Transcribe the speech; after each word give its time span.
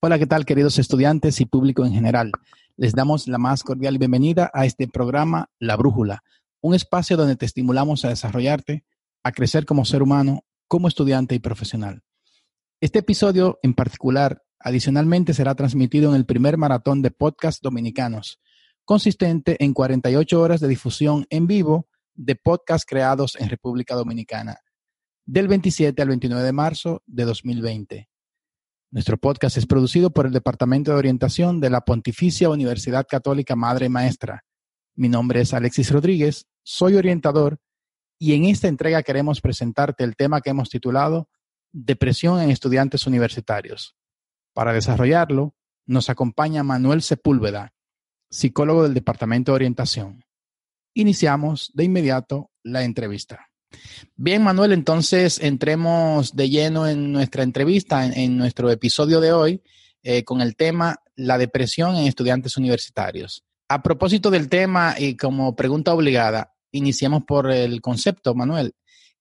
Hola, 0.00 0.16
¿qué 0.16 0.28
tal 0.28 0.46
queridos 0.46 0.78
estudiantes 0.78 1.40
y 1.40 1.44
público 1.44 1.84
en 1.84 1.92
general? 1.92 2.30
Les 2.76 2.92
damos 2.92 3.26
la 3.26 3.36
más 3.36 3.64
cordial 3.64 3.98
bienvenida 3.98 4.48
a 4.54 4.64
este 4.64 4.86
programa 4.86 5.50
La 5.58 5.74
Brújula, 5.74 6.22
un 6.60 6.76
espacio 6.76 7.16
donde 7.16 7.34
te 7.34 7.46
estimulamos 7.46 8.04
a 8.04 8.10
desarrollarte, 8.10 8.84
a 9.24 9.32
crecer 9.32 9.66
como 9.66 9.84
ser 9.84 10.04
humano, 10.04 10.44
como 10.68 10.86
estudiante 10.86 11.34
y 11.34 11.40
profesional. 11.40 12.04
Este 12.80 13.00
episodio 13.00 13.58
en 13.64 13.74
particular, 13.74 14.40
adicionalmente, 14.60 15.34
será 15.34 15.56
transmitido 15.56 16.10
en 16.10 16.14
el 16.14 16.26
primer 16.26 16.58
maratón 16.58 17.02
de 17.02 17.10
podcast 17.10 17.60
dominicanos, 17.60 18.40
consistente 18.84 19.56
en 19.58 19.74
48 19.74 20.40
horas 20.40 20.60
de 20.60 20.68
difusión 20.68 21.26
en 21.28 21.48
vivo 21.48 21.88
de 22.14 22.36
podcasts 22.36 22.86
creados 22.88 23.34
en 23.40 23.48
República 23.48 23.96
Dominicana, 23.96 24.60
del 25.26 25.48
27 25.48 26.00
al 26.00 26.08
29 26.08 26.44
de 26.44 26.52
marzo 26.52 27.02
de 27.04 27.24
2020. 27.24 28.08
Nuestro 28.90 29.18
podcast 29.18 29.58
es 29.58 29.66
producido 29.66 30.08
por 30.08 30.24
el 30.24 30.32
Departamento 30.32 30.92
de 30.92 30.96
Orientación 30.96 31.60
de 31.60 31.68
la 31.68 31.82
Pontificia 31.82 32.48
Universidad 32.48 33.06
Católica 33.06 33.54
Madre 33.54 33.90
Maestra. 33.90 34.46
Mi 34.96 35.10
nombre 35.10 35.42
es 35.42 35.52
Alexis 35.52 35.90
Rodríguez, 35.90 36.46
soy 36.62 36.94
orientador 36.94 37.58
y 38.18 38.32
en 38.32 38.46
esta 38.46 38.66
entrega 38.66 39.02
queremos 39.02 39.42
presentarte 39.42 40.04
el 40.04 40.16
tema 40.16 40.40
que 40.40 40.48
hemos 40.48 40.70
titulado 40.70 41.28
Depresión 41.70 42.40
en 42.40 42.50
estudiantes 42.50 43.06
universitarios. 43.06 43.94
Para 44.54 44.72
desarrollarlo, 44.72 45.54
nos 45.84 46.08
acompaña 46.08 46.62
Manuel 46.62 47.02
Sepúlveda, 47.02 47.74
psicólogo 48.30 48.84
del 48.84 48.94
Departamento 48.94 49.52
de 49.52 49.56
Orientación. 49.56 50.24
Iniciamos 50.94 51.70
de 51.74 51.84
inmediato 51.84 52.50
la 52.62 52.84
entrevista. 52.84 53.50
Bien, 54.16 54.42
Manuel, 54.42 54.72
entonces 54.72 55.38
entremos 55.40 56.34
de 56.34 56.48
lleno 56.48 56.88
en 56.88 57.12
nuestra 57.12 57.42
entrevista, 57.42 58.04
en, 58.06 58.36
nuestro 58.36 58.70
episodio 58.70 59.20
de 59.20 59.32
hoy, 59.32 59.62
eh, 60.02 60.24
con 60.24 60.40
el 60.40 60.56
tema 60.56 60.96
la 61.14 61.38
depresión 61.38 61.96
en 61.96 62.06
estudiantes 62.06 62.56
universitarios. 62.56 63.44
A 63.68 63.82
propósito 63.82 64.30
del 64.30 64.48
tema 64.48 64.94
y 64.98 65.16
como 65.16 65.54
pregunta 65.54 65.92
obligada, 65.92 66.54
iniciemos 66.72 67.24
por 67.24 67.50
el 67.50 67.80
concepto, 67.80 68.34
Manuel. 68.34 68.74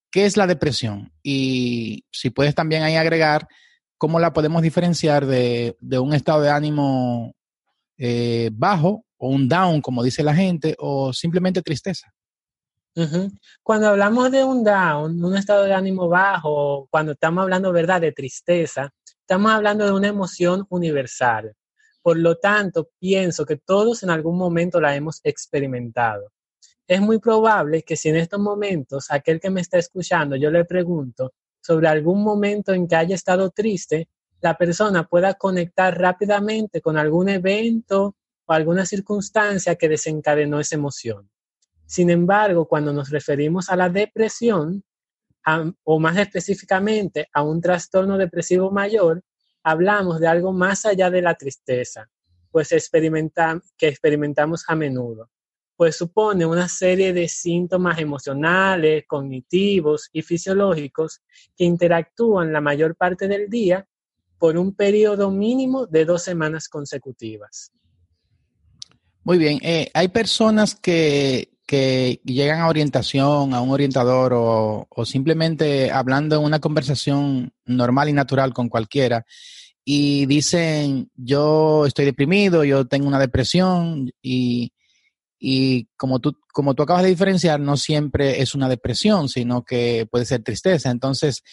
¿Qué 0.09 0.26
es 0.26 0.38
la 0.38 0.48
depresión? 0.48 1.11
Y 1.22 2.06
si 2.11 2.30
puedes 2.30 2.56
también 2.56 2.84
ahí 2.84 2.95
agregar 2.95 3.48
cómo 3.98 4.20
la 4.20 4.34
podemos 4.34 4.61
diferenciar 4.61 5.26
de, 5.26 5.76
un 6.00 6.14
estado 6.14 6.42
de 6.42 6.50
ánimo 6.50 7.36
eh, 7.98 8.50
bajo 8.54 9.06
o 9.17 9.30
un 9.30 9.50
down, 9.50 9.82
como 9.82 10.04
dice 10.04 10.23
la 10.23 10.36
gente, 10.36 10.76
o 10.80 11.11
simplemente 11.11 11.61
tristeza. 11.61 12.14
Cuando 13.62 13.90
hablamos 13.90 14.31
de 14.31 14.44
un 14.44 14.64
down, 14.64 15.23
un 15.23 15.38
estado 15.38 15.66
de 15.66 15.73
ánimo 15.73 16.09
bajo, 16.09 16.88
cuando 16.90 17.12
estamos 17.12 17.44
hablando, 17.44 17.72
¿verdad?, 17.72 18.02
de 18.02 18.11
tristeza, 18.11 18.92
estamos 19.20 19.52
hablando 19.52 19.86
de 19.86 19.92
una 19.92 20.08
emoción 20.08 20.66
universal. 20.70 21.54
Por 22.02 22.17
lo 22.17 22.38
tanto, 22.38 22.89
pienso 22.98 23.45
que 23.45 23.58
todos 23.58 24.02
en 24.02 24.10
algún 24.10 24.38
momento 24.38 24.82
la 24.82 24.95
hemos 24.95 25.20
experimentado. 25.23 26.32
Es 26.88 26.99
muy 26.99 27.20
probable 27.20 27.83
que 27.83 27.95
si 27.95 28.10
en 28.10 28.16
estos 28.16 28.39
momentos 28.39 29.11
aquel 29.11 29.39
que 29.39 29.52
me 29.52 29.61
está 29.61 29.77
escuchando 29.77 30.36
yo 30.36 30.50
le 30.50 30.66
pregunto 30.66 31.33
sobre 31.61 31.89
algún 31.89 32.23
momento 32.23 32.73
en 32.73 32.88
que 32.88 32.95
haya 32.95 33.14
estado 33.14 33.52
triste, 33.52 34.08
la 34.42 34.58
persona 34.58 35.04
pueda 35.04 35.33
conectar 35.36 36.00
rápidamente 36.00 36.82
con 36.82 36.98
algún 36.98 37.30
evento 37.30 38.16
o 38.45 38.54
alguna 38.54 38.86
circunstancia 38.86 39.76
que 39.76 39.89
desencadenó 39.89 40.60
esa 40.60 40.76
emoción. 40.76 41.30
Sin 41.87 42.09
embargo, 42.09 42.67
cuando 42.67 42.92
nos 42.92 43.09
referimos 43.09 43.70
a 43.70 43.77
la 43.77 43.89
depresión, 43.89 44.83
o 45.83 45.99
más 45.99 46.17
específicamente 46.17 47.30
a 47.31 47.42
un 47.42 47.61
trastorno 47.61 48.17
depresivo 48.17 48.70
mayor, 48.70 49.23
hablamos 49.64 50.20
de 50.20 50.27
algo 50.27 50.52
más 50.52 50.86
allá 50.86 51.09
de 51.09 51.21
la 51.21 51.36
tristeza, 51.36 52.09
pues 52.52 52.70
que 52.70 53.87
experimentamos 53.87 54.65
a 54.67 54.76
menudo, 54.76 55.30
pues 55.77 55.95
supone 55.95 56.45
una 56.45 56.67
serie 56.67 57.14
de 57.14 57.30
síntomas 57.30 57.99
emocionales, 57.99 59.05
cognitivos 59.08 60.09
y 60.11 60.21
fisiológicos 60.21 61.21
que 61.55 61.64
interactúan 61.64 62.52
la 62.52 62.59
mayor 62.59 62.97
parte 62.97 63.30
del 63.30 63.49
día 63.49 63.87
por 64.37 64.58
un 64.58 64.76
periodo 64.76 65.31
mínimo 65.31 65.86
de 65.87 66.03
dos 66.03 66.23
semanas 66.23 66.67
consecutivas. 66.67 67.71
Muy 69.23 69.37
bien, 69.37 69.59
eh, 69.61 69.89
hay 69.93 70.09
personas 70.09 70.76
que 70.76 71.57
que 71.67 72.22
llegan 72.23 72.61
a 72.61 72.70
orientación, 72.70 73.54
a 73.54 73.61
un 73.61 73.72
orientador 73.72 74.32
o, 74.33 74.88
simplemente 75.05 75.92
hablando 75.92 76.38
en 76.38 76.44
una 76.44 76.60
conversación 76.60 77.52
normal 77.66 78.10
y 78.10 78.14
natural 78.14 78.54
con 78.54 78.70
cualquiera 78.70 79.26
y 79.83 80.26
dicen, 80.26 81.11
yo 81.16 81.86
estoy 81.86 82.06
deprimido, 82.06 82.64
yo 82.64 82.88
tengo 82.88 83.08
una 83.08 83.20
depresión 83.20 84.10
y, 84.22 84.72
y 85.39 85.88
como, 85.98 86.20
tú, 86.20 86.38
como 86.54 86.73
tú 86.73 86.83
acabas 86.83 87.04
de 87.04 87.10
diferenciar, 87.10 87.60
no 87.60 87.76
siempre 87.77 88.42
es 88.42 88.56
una 88.56 88.70
depresión, 88.70 89.27
sino 89.30 89.64
que 89.64 90.08
puede 90.10 90.26
ser 90.26 90.44
tristeza. 90.44 90.89
Entonces, 90.89 91.44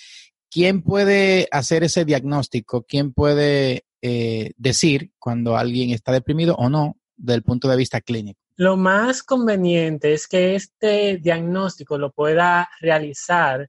¿quién 0.50 0.82
puede 0.82 1.48
hacer 1.50 1.82
ese 1.84 2.04
diagnóstico? 2.04 2.84
¿Quién 2.88 3.12
puede 3.12 3.84
eh, 4.00 4.52
decir 4.56 5.12
cuando 5.18 5.56
alguien 5.56 5.90
está 5.90 6.12
deprimido 6.12 6.54
o 6.56 6.68
no 6.68 6.96
desde 7.16 7.36
el 7.36 7.42
punto 7.42 7.68
de 7.68 7.76
vista 7.76 8.00
clínico? 8.00 8.43
Lo 8.56 8.76
más 8.76 9.24
conveniente 9.24 10.12
es 10.12 10.28
que 10.28 10.54
este 10.54 11.18
diagnóstico 11.18 11.98
lo 11.98 12.12
pueda 12.12 12.70
realizar 12.80 13.68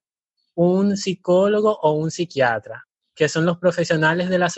un 0.53 0.95
psicólogo 0.95 1.75
o 1.81 1.93
un 1.93 2.11
psiquiatra, 2.11 2.85
que 3.15 3.27
son 3.27 3.47
los 3.47 3.57
profesionales 3.57 4.29
de 4.29 4.37
la, 4.37 4.51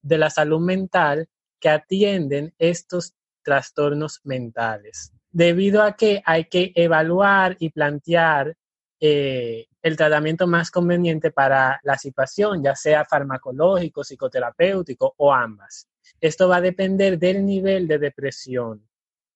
de 0.00 0.18
la 0.18 0.30
salud 0.30 0.60
mental 0.60 1.28
que 1.60 1.68
atienden 1.68 2.54
estos 2.58 3.12
trastornos 3.42 4.22
mentales, 4.24 5.12
debido 5.30 5.82
a 5.82 5.92
que 5.92 6.22
hay 6.24 6.46
que 6.46 6.72
evaluar 6.74 7.54
y 7.58 7.68
plantear 7.68 8.56
eh, 8.98 9.66
el 9.82 9.96
tratamiento 9.98 10.46
más 10.46 10.70
conveniente 10.70 11.30
para 11.30 11.78
la 11.82 11.98
situación, 11.98 12.62
ya 12.64 12.74
sea 12.74 13.04
farmacológico, 13.04 14.02
psicoterapéutico 14.02 15.12
o 15.18 15.30
ambas. 15.30 15.88
Esto 16.22 16.48
va 16.48 16.56
a 16.56 16.62
depender 16.62 17.18
del 17.18 17.44
nivel 17.44 17.86
de 17.86 17.98
depresión 17.98 18.88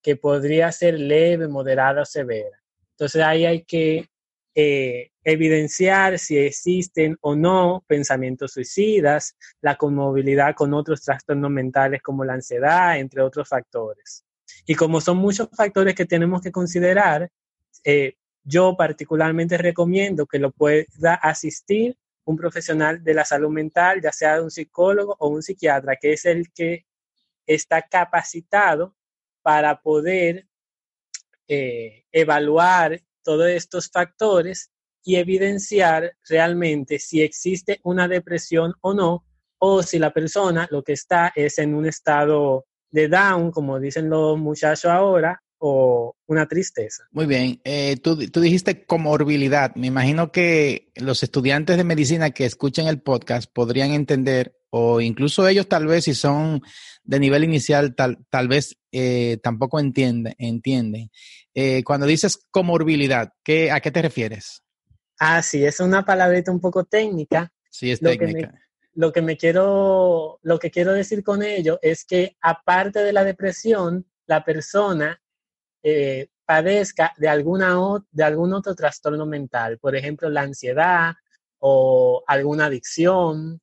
que 0.02 0.16
podría 0.16 0.70
ser 0.72 0.98
leve, 0.98 1.48
moderada 1.48 2.02
o 2.02 2.04
severa. 2.04 2.58
Entonces 2.92 3.22
ahí 3.22 3.44
hay 3.44 3.64
que 3.64 4.08
eh, 4.54 5.10
evidenciar 5.22 6.18
si 6.18 6.36
existen 6.38 7.16
o 7.20 7.36
no 7.36 7.84
pensamientos 7.86 8.52
suicidas, 8.52 9.36
la 9.60 9.76
conmovilidad 9.76 10.54
con 10.54 10.74
otros 10.74 11.02
trastornos 11.02 11.50
mentales 11.50 12.02
como 12.02 12.24
la 12.24 12.34
ansiedad, 12.34 12.98
entre 12.98 13.22
otros 13.22 13.48
factores. 13.48 14.24
Y 14.66 14.74
como 14.74 15.00
son 15.00 15.18
muchos 15.18 15.48
factores 15.56 15.94
que 15.94 16.06
tenemos 16.06 16.42
que 16.42 16.50
considerar, 16.50 17.30
eh, 17.84 18.14
yo 18.42 18.76
particularmente 18.76 19.58
recomiendo 19.58 20.26
que 20.26 20.38
lo 20.38 20.50
pueda 20.50 21.14
asistir 21.14 21.96
un 22.24 22.36
profesional 22.36 23.04
de 23.04 23.14
la 23.14 23.24
salud 23.24 23.50
mental, 23.50 24.00
ya 24.02 24.12
sea 24.12 24.42
un 24.42 24.50
psicólogo 24.50 25.16
o 25.18 25.28
un 25.28 25.42
psiquiatra, 25.42 25.96
que 25.96 26.14
es 26.14 26.24
el 26.24 26.50
que 26.52 26.84
está 27.46 27.82
capacitado 27.82 28.94
para 29.42 29.80
poder 29.80 30.46
eh, 31.48 32.04
evaluar 32.12 33.00
todos 33.22 33.48
estos 33.48 33.90
factores 33.90 34.70
y 35.02 35.16
evidenciar 35.16 36.12
realmente 36.28 36.98
si 36.98 37.22
existe 37.22 37.80
una 37.82 38.08
depresión 38.08 38.74
o 38.80 38.94
no, 38.94 39.24
o 39.58 39.82
si 39.82 39.98
la 39.98 40.12
persona 40.12 40.68
lo 40.70 40.82
que 40.82 40.92
está 40.92 41.32
es 41.34 41.58
en 41.58 41.74
un 41.74 41.86
estado 41.86 42.66
de 42.90 43.08
down, 43.08 43.50
como 43.50 43.80
dicen 43.80 44.08
los 44.10 44.38
muchachos 44.38 44.90
ahora, 44.90 45.42
o 45.58 46.14
una 46.26 46.46
tristeza. 46.46 47.04
Muy 47.10 47.26
bien, 47.26 47.60
eh, 47.64 47.96
tú, 47.96 48.16
tú, 48.28 48.40
dijiste 48.40 48.84
comorbilidad. 48.84 49.74
Me 49.74 49.88
imagino 49.88 50.30
que 50.30 50.92
los 50.96 51.22
estudiantes 51.22 51.76
de 51.76 51.84
medicina 51.84 52.30
que 52.30 52.44
escuchen 52.44 52.86
el 52.86 53.00
podcast 53.00 53.50
podrían 53.52 53.90
entender 53.90 54.57
o 54.70 55.00
incluso 55.00 55.46
ellos 55.48 55.68
tal 55.68 55.86
vez 55.86 56.04
si 56.04 56.14
son 56.14 56.62
de 57.02 57.20
nivel 57.20 57.44
inicial, 57.44 57.94
tal, 57.94 58.18
tal 58.30 58.48
vez 58.48 58.76
eh, 58.92 59.38
tampoco 59.42 59.80
entienden. 59.80 60.34
entienden. 60.38 61.10
Eh, 61.54 61.82
cuando 61.84 62.06
dices 62.06 62.46
comorbilidad, 62.50 63.32
¿qué, 63.42 63.70
¿a 63.70 63.80
qué 63.80 63.90
te 63.90 64.02
refieres? 64.02 64.62
Ah, 65.18 65.42
sí, 65.42 65.64
es 65.64 65.80
una 65.80 66.04
palabrita 66.04 66.52
un 66.52 66.60
poco 66.60 66.84
técnica. 66.84 67.52
Sí, 67.70 67.90
es 67.90 68.00
técnica. 68.00 68.52
lo 68.94 69.12
que 69.12 69.22
me 69.22 69.36
quiero, 69.36 70.38
lo 70.42 70.58
que 70.58 70.70
quiero 70.70 70.92
decir 70.92 71.22
con 71.24 71.42
ello 71.42 71.78
es 71.82 72.04
que 72.04 72.36
aparte 72.40 73.00
de 73.00 73.12
la 73.12 73.24
depresión, 73.24 74.06
la 74.26 74.44
persona 74.44 75.20
eh, 75.82 76.28
padezca 76.44 77.14
de, 77.16 77.28
alguna 77.28 77.76
de 78.10 78.24
algún 78.24 78.52
otro 78.52 78.74
trastorno 78.74 79.26
mental, 79.26 79.78
por 79.78 79.96
ejemplo, 79.96 80.28
la 80.28 80.42
ansiedad 80.42 81.14
o 81.58 82.22
alguna 82.26 82.66
adicción 82.66 83.60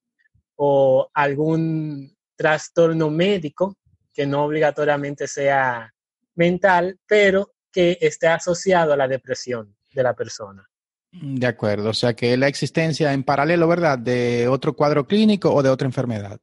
o 0.56 1.10
algún 1.14 2.16
trastorno 2.36 3.10
médico 3.10 3.78
que 4.14 4.26
no 4.26 4.44
obligatoriamente 4.46 5.28
sea 5.28 5.94
mental, 6.36 7.00
pero 7.06 7.52
que 7.72 7.98
esté 8.00 8.28
asociado 8.28 8.94
a 8.94 8.98
la 8.98 9.08
depresión 9.08 9.76
de 9.94 10.04
la 10.04 10.14
persona. 10.14 10.66
De 11.12 11.48
acuerdo, 11.48 11.90
o 11.90 11.94
sea 11.94 12.14
que 12.14 12.36
la 12.36 12.48
existencia 12.48 13.14
en 13.14 13.24
paralelo, 13.24 13.68
¿verdad?, 13.68 13.98
de 13.98 14.48
otro 14.48 14.76
cuadro 14.76 15.08
clínico 15.08 15.54
o 15.54 15.64
de 15.64 15.70
otra 15.70 15.88
enfermedad. 15.88 16.40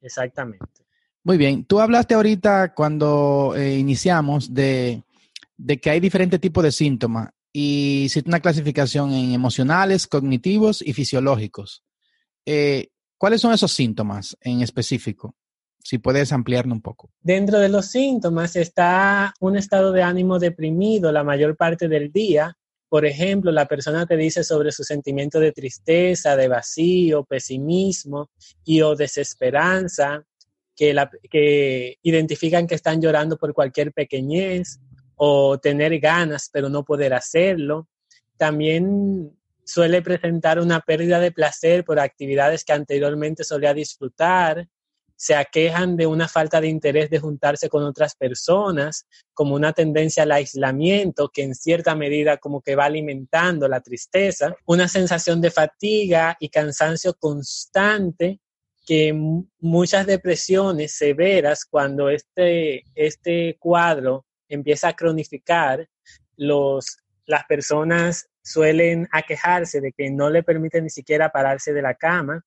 Exactamente. 0.00 0.84
Muy 1.24 1.36
bien, 1.36 1.64
tú 1.64 1.80
hablaste 1.80 2.14
ahorita 2.14 2.74
cuando 2.74 3.54
eh, 3.56 3.76
iniciamos 3.78 4.52
de, 4.52 5.02
que 5.80 5.90
hay 5.90 5.98
diferentes 5.98 6.38
tipos 6.38 6.62
de 6.62 6.70
síntomas 6.70 7.30
y 7.52 8.04
hiciste 8.04 8.28
una 8.28 8.40
clasificación 8.40 9.12
en 9.12 9.32
emocionales, 9.32 10.06
cognitivos 10.06 10.82
y 10.82 10.92
fisiológicos. 10.92 11.82
Eh, 12.44 12.88
¿Cuáles 13.24 13.40
son 13.40 13.54
esos 13.54 13.72
síntomas 13.72 14.36
en 14.42 14.60
específico? 14.60 15.34
Si 15.82 15.96
puedes 15.96 16.30
ampliarlo 16.30 16.74
un 16.74 16.82
poco. 16.82 17.10
Dentro 17.22 17.58
de 17.58 17.70
los 17.70 17.86
síntomas 17.86 18.54
está 18.54 19.32
un 19.40 19.56
estado 19.56 19.92
de 19.92 20.02
ánimo 20.02 20.38
deprimido 20.38 21.10
la 21.10 21.24
mayor 21.24 21.56
parte 21.56 21.88
del 21.88 22.12
día. 22.12 22.54
Por 22.86 23.06
ejemplo, 23.06 23.50
la 23.50 23.64
persona 23.64 24.04
te 24.04 24.18
dice 24.18 24.44
sobre 24.44 24.72
su 24.72 24.84
sentimiento 24.84 25.40
de 25.40 25.52
tristeza, 25.52 26.36
de 26.36 26.48
vacío, 26.48 27.24
pesimismo 27.24 28.28
y 28.62 28.82
o 28.82 28.94
desesperanza, 28.94 30.22
que 30.76 31.96
identifican 32.02 32.66
que 32.66 32.74
están 32.74 33.00
llorando 33.00 33.38
por 33.38 33.54
cualquier 33.54 33.94
pequeñez 33.94 34.80
o 35.14 35.56
tener 35.56 35.98
ganas 35.98 36.50
pero 36.52 36.68
no 36.68 36.84
poder 36.84 37.14
hacerlo. 37.14 37.88
También 38.36 39.34
suele 39.64 40.02
presentar 40.02 40.58
una 40.58 40.80
pérdida 40.80 41.20
de 41.20 41.32
placer 41.32 41.84
por 41.84 41.98
actividades 41.98 42.64
que 42.64 42.72
anteriormente 42.72 43.44
solía 43.44 43.74
disfrutar, 43.74 44.68
se 45.16 45.34
aquejan 45.34 45.96
de 45.96 46.06
una 46.06 46.28
falta 46.28 46.60
de 46.60 46.68
interés 46.68 47.08
de 47.08 47.20
juntarse 47.20 47.68
con 47.68 47.84
otras 47.84 48.14
personas, 48.16 49.06
como 49.32 49.54
una 49.54 49.72
tendencia 49.72 50.24
al 50.24 50.32
aislamiento 50.32 51.30
que 51.32 51.42
en 51.42 51.54
cierta 51.54 51.94
medida 51.94 52.36
como 52.36 52.60
que 52.60 52.76
va 52.76 52.86
alimentando 52.86 53.68
la 53.68 53.80
tristeza, 53.80 54.54
una 54.66 54.88
sensación 54.88 55.40
de 55.40 55.50
fatiga 55.50 56.36
y 56.40 56.48
cansancio 56.48 57.14
constante 57.14 58.40
que 58.86 59.14
muchas 59.60 60.06
depresiones 60.06 60.96
severas 60.96 61.64
cuando 61.64 62.10
este, 62.10 62.84
este 62.94 63.56
cuadro 63.58 64.26
empieza 64.48 64.88
a 64.88 64.96
cronificar, 64.96 65.88
los, 66.36 66.98
las 67.26 67.44
personas 67.44 68.28
suelen 68.44 69.08
aquejarse 69.10 69.80
de 69.80 69.92
que 69.92 70.10
no 70.10 70.30
le 70.30 70.42
permiten 70.42 70.84
ni 70.84 70.90
siquiera 70.90 71.30
pararse 71.30 71.72
de 71.72 71.82
la 71.82 71.94
cama, 71.94 72.44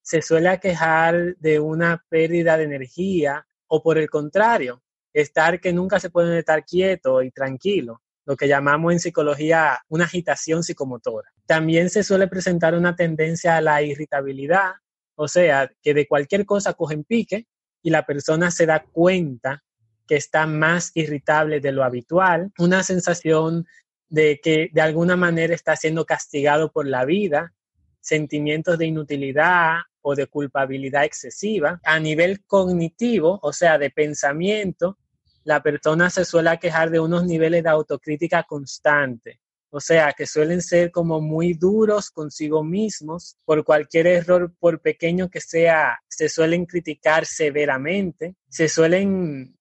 se 0.00 0.22
suele 0.22 0.48
aquejar 0.48 1.36
de 1.36 1.58
una 1.58 2.04
pérdida 2.08 2.56
de 2.56 2.64
energía 2.64 3.46
o 3.66 3.82
por 3.82 3.98
el 3.98 4.08
contrario, 4.08 4.82
estar 5.12 5.60
que 5.60 5.72
nunca 5.72 5.98
se 5.98 6.10
pueden 6.10 6.36
estar 6.36 6.64
quieto 6.64 7.22
y 7.22 7.30
tranquilo, 7.30 8.02
lo 8.26 8.36
que 8.36 8.48
llamamos 8.48 8.92
en 8.92 9.00
psicología 9.00 9.80
una 9.88 10.04
agitación 10.04 10.62
psicomotora. 10.62 11.28
También 11.46 11.90
se 11.90 12.04
suele 12.04 12.28
presentar 12.28 12.74
una 12.74 12.94
tendencia 12.94 13.56
a 13.56 13.60
la 13.60 13.82
irritabilidad, 13.82 14.72
o 15.16 15.26
sea, 15.26 15.70
que 15.82 15.94
de 15.94 16.06
cualquier 16.06 16.44
cosa 16.44 16.74
cogen 16.74 17.04
pique 17.04 17.46
y 17.82 17.90
la 17.90 18.06
persona 18.06 18.50
se 18.50 18.66
da 18.66 18.84
cuenta 18.84 19.62
que 20.06 20.16
está 20.16 20.46
más 20.46 20.90
irritable 20.94 21.60
de 21.60 21.72
lo 21.72 21.82
habitual, 21.82 22.52
una 22.58 22.82
sensación 22.82 23.66
de 24.08 24.40
que 24.42 24.70
de 24.72 24.80
alguna 24.80 25.16
manera 25.16 25.54
está 25.54 25.76
siendo 25.76 26.04
castigado 26.04 26.70
por 26.70 26.86
la 26.86 27.04
vida, 27.04 27.52
sentimientos 28.00 28.78
de 28.78 28.86
inutilidad 28.86 29.78
o 30.02 30.14
de 30.14 30.26
culpabilidad 30.26 31.04
excesiva. 31.04 31.80
A 31.84 31.98
nivel 31.98 32.44
cognitivo, 32.44 33.40
o 33.42 33.52
sea, 33.52 33.78
de 33.78 33.90
pensamiento, 33.90 34.98
la 35.44 35.62
persona 35.62 36.10
se 36.10 36.24
suele 36.24 36.58
quejar 36.58 36.90
de 36.90 37.00
unos 37.00 37.24
niveles 37.24 37.62
de 37.62 37.70
autocrítica 37.70 38.44
constante. 38.44 39.40
O 39.70 39.80
sea, 39.80 40.12
que 40.12 40.26
suelen 40.26 40.62
ser 40.62 40.92
como 40.92 41.20
muy 41.20 41.54
duros 41.54 42.10
consigo 42.10 42.62
mismos. 42.62 43.36
Por 43.44 43.64
cualquier 43.64 44.06
error, 44.06 44.52
por 44.60 44.80
pequeño 44.80 45.28
que 45.28 45.40
sea, 45.40 45.98
se 46.06 46.28
suelen 46.28 46.64
criticar 46.64 47.26
severamente. 47.26 48.36
Se 48.48 48.68
suelen 48.68 49.56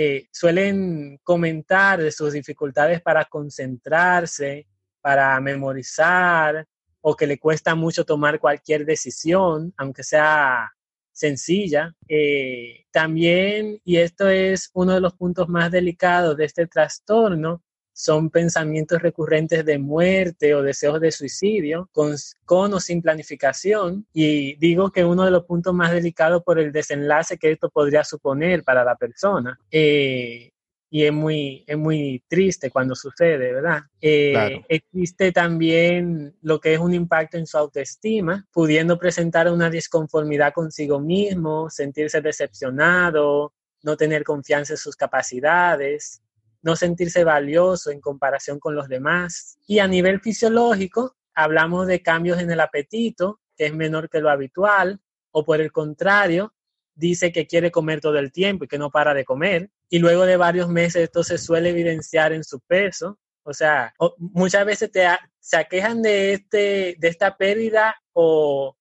eh, 0.00 0.28
suelen 0.30 1.18
comentar 1.24 2.00
de 2.00 2.12
sus 2.12 2.32
dificultades 2.32 3.02
para 3.02 3.24
concentrarse, 3.24 4.68
para 5.00 5.40
memorizar, 5.40 6.64
o 7.00 7.16
que 7.16 7.26
le 7.26 7.40
cuesta 7.40 7.74
mucho 7.74 8.04
tomar 8.04 8.38
cualquier 8.38 8.84
decisión, 8.86 9.74
aunque 9.76 10.04
sea 10.04 10.70
sencilla. 11.10 11.96
Eh, 12.08 12.84
también, 12.92 13.80
y 13.82 13.96
esto 13.96 14.28
es 14.28 14.70
uno 14.72 14.94
de 14.94 15.00
los 15.00 15.14
puntos 15.14 15.48
más 15.48 15.72
delicados 15.72 16.36
de 16.36 16.44
este 16.44 16.68
trastorno, 16.68 17.64
son 17.98 18.30
pensamientos 18.30 19.02
recurrentes 19.02 19.64
de 19.64 19.76
muerte 19.76 20.54
o 20.54 20.62
deseos 20.62 21.00
de 21.00 21.10
suicidio, 21.10 21.90
con, 21.90 22.14
con, 22.44 22.72
o 22.72 22.78
sin 22.78 23.02
planificación. 23.02 24.06
Y 24.12 24.54
digo 24.54 24.92
que 24.92 25.04
uno 25.04 25.24
de 25.24 25.32
los 25.32 25.44
puntos 25.46 25.74
más 25.74 25.90
delicados 25.90 26.44
por 26.44 26.60
el 26.60 26.70
desenlace 26.70 27.38
que 27.38 27.50
esto 27.50 27.68
podría 27.70 28.04
suponer 28.04 28.62
para 28.62 28.84
la 28.84 28.94
persona. 28.94 29.58
Eh, 29.72 30.52
y 30.88 31.04
es 31.06 31.12
muy, 31.12 31.64
es 31.66 31.76
muy 31.76 32.22
triste 32.28 32.70
cuando 32.70 32.94
sucede, 32.94 33.52
¿verdad? 33.52 33.80
Eh, 34.00 34.62
existe 34.68 35.32
también 35.32 36.36
lo 36.40 36.60
que 36.60 36.74
es 36.74 36.78
un 36.78 36.94
impacto 36.94 37.36
en 37.36 37.48
su 37.48 37.58
autoestima, 37.58 38.46
pudiendo 38.52 38.96
presentar 38.96 39.50
una 39.50 39.70
disconformidad 39.70 40.52
consigo 40.52 41.00
mismo, 41.00 41.68
sentirse 41.68 42.20
decepcionado, 42.20 43.54
no 43.82 43.96
tener 43.96 44.22
confianza 44.22 44.74
en 44.74 44.78
sus 44.78 44.94
capacidades, 44.94 46.22
no 46.62 46.76
sentirse 46.76 47.24
valioso 47.24 47.90
en 47.90 48.00
comparación 48.00 48.58
con 48.58 48.74
los 48.74 48.88
demás. 48.88 49.58
Y 49.66 49.78
a 49.78 49.88
nivel 49.88 50.20
fisiológico, 50.20 51.16
hablamos 51.34 51.86
de 51.86 52.02
cambios 52.02 52.40
en 52.40 52.50
el 52.50 52.60
apetito, 52.60 53.40
que 53.56 53.66
es 53.66 53.74
menor 53.74 54.08
que 54.08 54.20
lo 54.20 54.30
habitual, 54.30 55.00
o 55.30 55.44
por 55.44 55.60
el 55.60 55.72
contrario, 55.72 56.54
dice 56.94 57.30
que 57.30 57.46
quiere 57.46 57.70
comer 57.70 58.00
todo 58.00 58.18
el 58.18 58.32
tiempo 58.32 58.64
y 58.64 58.68
que 58.68 58.78
no 58.78 58.90
para 58.90 59.14
de 59.14 59.24
comer. 59.24 59.70
Y 59.88 59.98
luego 60.00 60.26
de 60.26 60.36
varios 60.36 60.68
meses 60.68 61.04
esto 61.04 61.22
se 61.22 61.38
suele 61.38 61.70
evidenciar 61.70 62.32
en 62.32 62.44
su 62.44 62.60
peso. 62.60 63.18
O 63.44 63.54
sea, 63.54 63.94
muchas 64.18 64.66
veces 64.66 64.90
te, 64.90 65.06
se 65.38 65.56
aquejan 65.56 66.02
de, 66.02 66.34
este, 66.34 66.96
de 66.98 67.08
esta 67.08 67.36
pérdida 67.36 67.96
o 68.12 68.76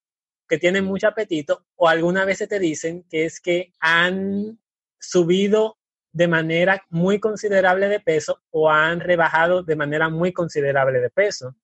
que 0.48 0.58
tienen 0.58 0.86
mucho 0.86 1.08
apetito 1.08 1.66
o 1.76 1.88
algunas 1.88 2.26
veces 2.26 2.50
te 2.50 2.60
dicen 2.60 3.06
que 3.10 3.26
es 3.26 3.40
que 3.40 3.74
han 3.80 4.60
subido 5.00 5.77
de 6.18 6.28
manera 6.28 6.84
muy 6.90 7.20
considerable 7.20 7.88
de 7.88 8.00
peso 8.00 8.42
o 8.50 8.72
han 8.72 9.00
rebajado 9.00 9.62
de 9.62 9.76
manera 9.76 10.10
muy 10.10 10.34
considerable 10.34 11.00
de 11.00 11.12
peso. 11.12 11.56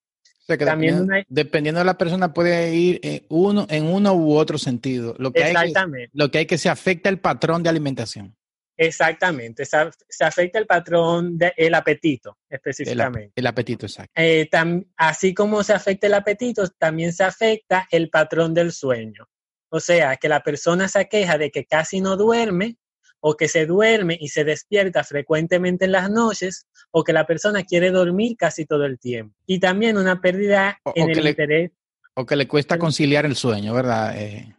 También 0.45 1.07
dependiendo, 1.27 1.79
de 1.79 1.85
la 1.85 1.97
persona 1.97 2.33
puede 2.33 2.75
ir 2.75 2.99
en 3.01 3.25
uno, 3.29 3.65
en 3.69 3.85
uno 3.85 4.13
u 4.13 4.35
otro 4.35 4.59
sentido. 4.59 5.15
Lo 5.17 5.31
que 5.31 5.39
Exactamente. 5.39 6.01
Hay 6.01 6.07
que, 6.07 6.11
lo 6.13 6.29
que 6.29 6.37
hay 6.37 6.45
que 6.45 6.57
se 6.59 6.69
afecta 6.69 7.09
el 7.09 7.19
patrón 7.19 7.63
de 7.63 7.69
alimentación. 7.69 8.35
Exactamente, 8.75 9.65
se, 9.65 10.23
afecta 10.23 10.57
el 10.57 10.65
patrón 10.65 11.37
del 11.37 11.73
apetito 11.75 12.39
específicamente. 12.49 13.31
El, 13.35 13.45
apetito, 13.45 13.85
exacto. 13.85 14.11
Eh, 14.15 14.49
así 14.97 15.33
como 15.33 15.63
se 15.63 15.73
afecta 15.73 16.07
el 16.07 16.15
apetito, 16.15 16.67
también 16.77 17.13
se 17.13 17.23
afecta 17.23 17.87
el 17.91 18.09
patrón 18.09 18.53
del 18.53 18.71
sueño. 18.71 19.27
O 19.69 19.79
sea, 19.79 20.17
que 20.17 20.27
la 20.27 20.41
persona 20.41 20.87
se 20.87 21.07
queja 21.07 21.37
de 21.37 21.51
que 21.51 21.65
casi 21.65 22.01
no 22.01 22.17
duerme 22.17 22.77
o 23.25 23.37
que 23.37 23.47
se 23.47 23.65
duerme 23.65 24.17
y 24.19 24.27
se 24.27 24.43
despierta 24.43 25.01
frecuentemente 25.05 25.85
en 25.85 25.93
las 25.93 26.11
noches, 26.11 26.67
o 26.91 27.05
que 27.05 27.13
la 27.13 27.25
persona 27.25 27.63
quiere 27.63 27.89
dormir 27.89 28.35
casi 28.37 28.65
todo 28.65 28.83
el 28.83 28.99
tiempo. 28.99 29.33
Y 29.45 29.61
también 29.61 29.97
una 29.97 30.19
pérdida 30.19 30.77
en 30.93 31.09
el 31.09 31.29
interés. 31.29 31.71
O 32.15 32.25
que 32.25 32.35
le 32.35 32.49
cuesta 32.49 32.77
conciliar 32.77 33.25
el 33.25 33.37
sueño, 33.37 33.73
¿verdad? 33.73 34.21
Eh, 34.21 34.53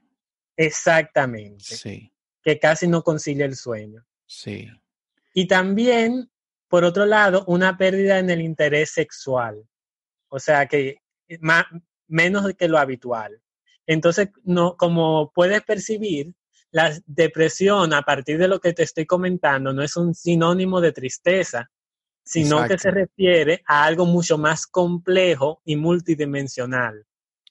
Exactamente. 0.56 1.62
Sí. 1.62 2.10
Que 2.42 2.58
casi 2.58 2.88
no 2.88 3.02
concilia 3.02 3.44
el 3.44 3.54
sueño. 3.54 4.02
Sí. 4.24 4.66
Y 5.34 5.46
también, 5.46 6.30
por 6.68 6.84
otro 6.84 7.04
lado, 7.04 7.44
una 7.46 7.76
pérdida 7.76 8.18
en 8.18 8.30
el 8.30 8.40
interés 8.40 8.92
sexual. 8.92 9.62
O 10.28 10.38
sea, 10.38 10.64
que 10.64 11.02
más, 11.40 11.66
menos 12.06 12.50
que 12.54 12.68
lo 12.68 12.78
habitual. 12.78 13.42
Entonces, 13.86 14.30
no, 14.42 14.78
como 14.78 15.32
puedes 15.34 15.60
percibir, 15.60 16.32
la 16.74 16.92
depresión, 17.06 17.94
a 17.94 18.02
partir 18.02 18.36
de 18.36 18.48
lo 18.48 18.58
que 18.58 18.72
te 18.72 18.82
estoy 18.82 19.06
comentando, 19.06 19.72
no 19.72 19.80
es 19.80 19.96
un 19.96 20.12
sinónimo 20.12 20.80
de 20.80 20.90
tristeza, 20.90 21.70
sino 22.24 22.66
que 22.66 22.76
se 22.76 22.90
refiere 22.90 23.62
a 23.64 23.84
algo 23.84 24.06
mucho 24.06 24.38
más 24.38 24.66
complejo 24.66 25.62
y 25.64 25.76
multidimensional, 25.76 27.06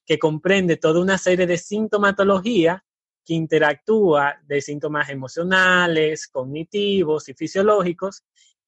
que 0.05 0.19
comprende 0.19 0.75
toda 0.75 0.99
una 0.99 1.17
serie 1.17 1.47
de 1.47 1.57
sintomatología 1.57 2.83
que 3.23 3.33
interactúa 3.33 4.41
de 4.45 4.59
síntomas 4.59 5.07
emocionales, 5.09 6.27
cognitivos 6.27 7.29
y 7.29 7.33
fisiológicos 7.33 8.25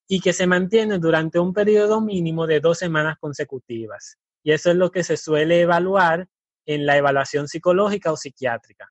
y 0.08 0.22
que 0.22 0.32
se 0.32 0.48
mantiene 0.48 1.00
durante 1.00 1.38
un 1.38 1.54
periodo 1.54 2.00
mínimo 2.00 2.48
de 2.48 2.62
dos 2.62 2.78
semanas 2.78 3.18
consecutivas. 3.20 4.20
Y 4.42 4.54
eso 4.54 4.72
es 4.72 4.78
lo 4.78 4.90
que 4.90 5.04
se 5.04 5.18
suele 5.18 5.60
evaluar 5.60 6.30
en 6.66 6.86
la 6.86 6.96
evaluación 6.96 7.50
psicológica 7.50 8.14
o 8.14 8.16
psiquiátrica 8.16 8.90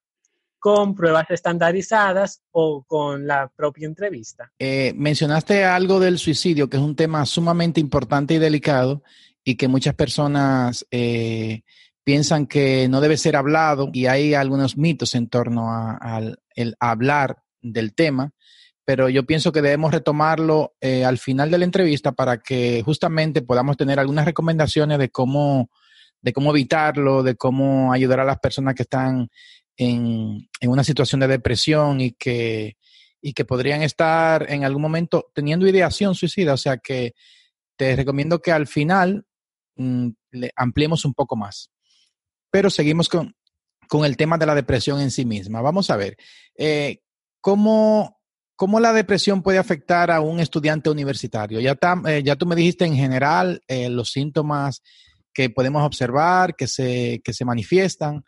con 0.64 0.94
pruebas 0.94 1.26
estandarizadas 1.28 2.40
o 2.50 2.84
con 2.84 3.26
la 3.26 3.52
propia 3.54 3.86
entrevista. 3.86 4.50
Eh, 4.58 4.94
mencionaste 4.96 5.62
algo 5.62 6.00
del 6.00 6.18
suicidio, 6.18 6.70
que 6.70 6.78
es 6.78 6.82
un 6.82 6.96
tema 6.96 7.26
sumamente 7.26 7.80
importante 7.80 8.32
y 8.32 8.38
delicado 8.38 9.02
y 9.44 9.56
que 9.56 9.68
muchas 9.68 9.92
personas 9.92 10.86
eh, 10.90 11.64
piensan 12.02 12.46
que 12.46 12.88
no 12.88 13.02
debe 13.02 13.18
ser 13.18 13.36
hablado 13.36 13.90
y 13.92 14.06
hay 14.06 14.32
algunos 14.32 14.78
mitos 14.78 15.14
en 15.14 15.28
torno 15.28 15.68
al 15.70 16.38
hablar 16.80 17.42
del 17.60 17.94
tema, 17.94 18.30
pero 18.86 19.10
yo 19.10 19.26
pienso 19.26 19.52
que 19.52 19.60
debemos 19.60 19.92
retomarlo 19.92 20.76
eh, 20.80 21.04
al 21.04 21.18
final 21.18 21.50
de 21.50 21.58
la 21.58 21.66
entrevista 21.66 22.12
para 22.12 22.38
que 22.38 22.82
justamente 22.82 23.42
podamos 23.42 23.76
tener 23.76 24.00
algunas 24.00 24.24
recomendaciones 24.24 24.98
de 24.98 25.10
cómo, 25.10 25.68
de 26.22 26.32
cómo 26.32 26.52
evitarlo, 26.52 27.22
de 27.22 27.36
cómo 27.36 27.92
ayudar 27.92 28.20
a 28.20 28.24
las 28.24 28.38
personas 28.38 28.74
que 28.74 28.84
están 28.84 29.28
en, 29.76 30.48
una 30.62 30.84
situación 30.84 31.20
de 31.20 31.28
depresión 31.28 32.00
y 32.00 32.12
que, 32.12 32.76
y 33.20 33.32
que 33.32 33.44
podrían 33.44 33.82
estar 33.82 34.50
en 34.50 34.64
algún 34.64 34.82
momento 34.82 35.30
teniendo 35.34 35.66
ideación 35.66 36.14
suicida. 36.14 36.54
O 36.54 36.58
sea 36.58 36.78
que 36.78 37.14
te 37.76 37.96
recomiendo 37.96 38.40
que 38.40 38.52
al 38.52 38.66
final 38.66 39.26
mm, 39.76 40.08
le 40.32 40.50
ampliemos 40.56 41.04
un 41.04 41.14
poco 41.14 41.36
más. 41.36 41.70
Pero 42.50 42.70
seguimos 42.70 43.08
con, 43.08 43.34
el 44.04 44.16
tema 44.16 44.38
de 44.38 44.46
la 44.46 44.54
depresión 44.54 45.00
en 45.00 45.10
sí 45.10 45.24
misma. 45.24 45.60
Vamos 45.60 45.90
a 45.90 45.96
ver, 45.96 46.16
eh, 46.56 47.00
¿cómo, 47.40 48.18
la 48.80 48.92
depresión 48.92 49.42
puede 49.42 49.58
afectar 49.58 50.10
a 50.10 50.20
un 50.20 50.40
estudiante 50.40 50.90
universitario? 50.90 51.60
Ya, 51.60 51.78
eh, 52.06 52.22
ya 52.24 52.34
tú 52.36 52.46
me 52.46 52.56
dijiste 52.56 52.84
en 52.84 52.96
general 52.96 53.62
eh, 53.68 53.88
los 53.88 54.10
síntomas 54.10 54.82
que 55.32 55.50
podemos 55.50 55.84
observar, 55.84 56.54
que 56.56 56.66
se, 56.66 57.20
que 57.24 57.32
se 57.32 57.44
manifiestan, 57.44 58.24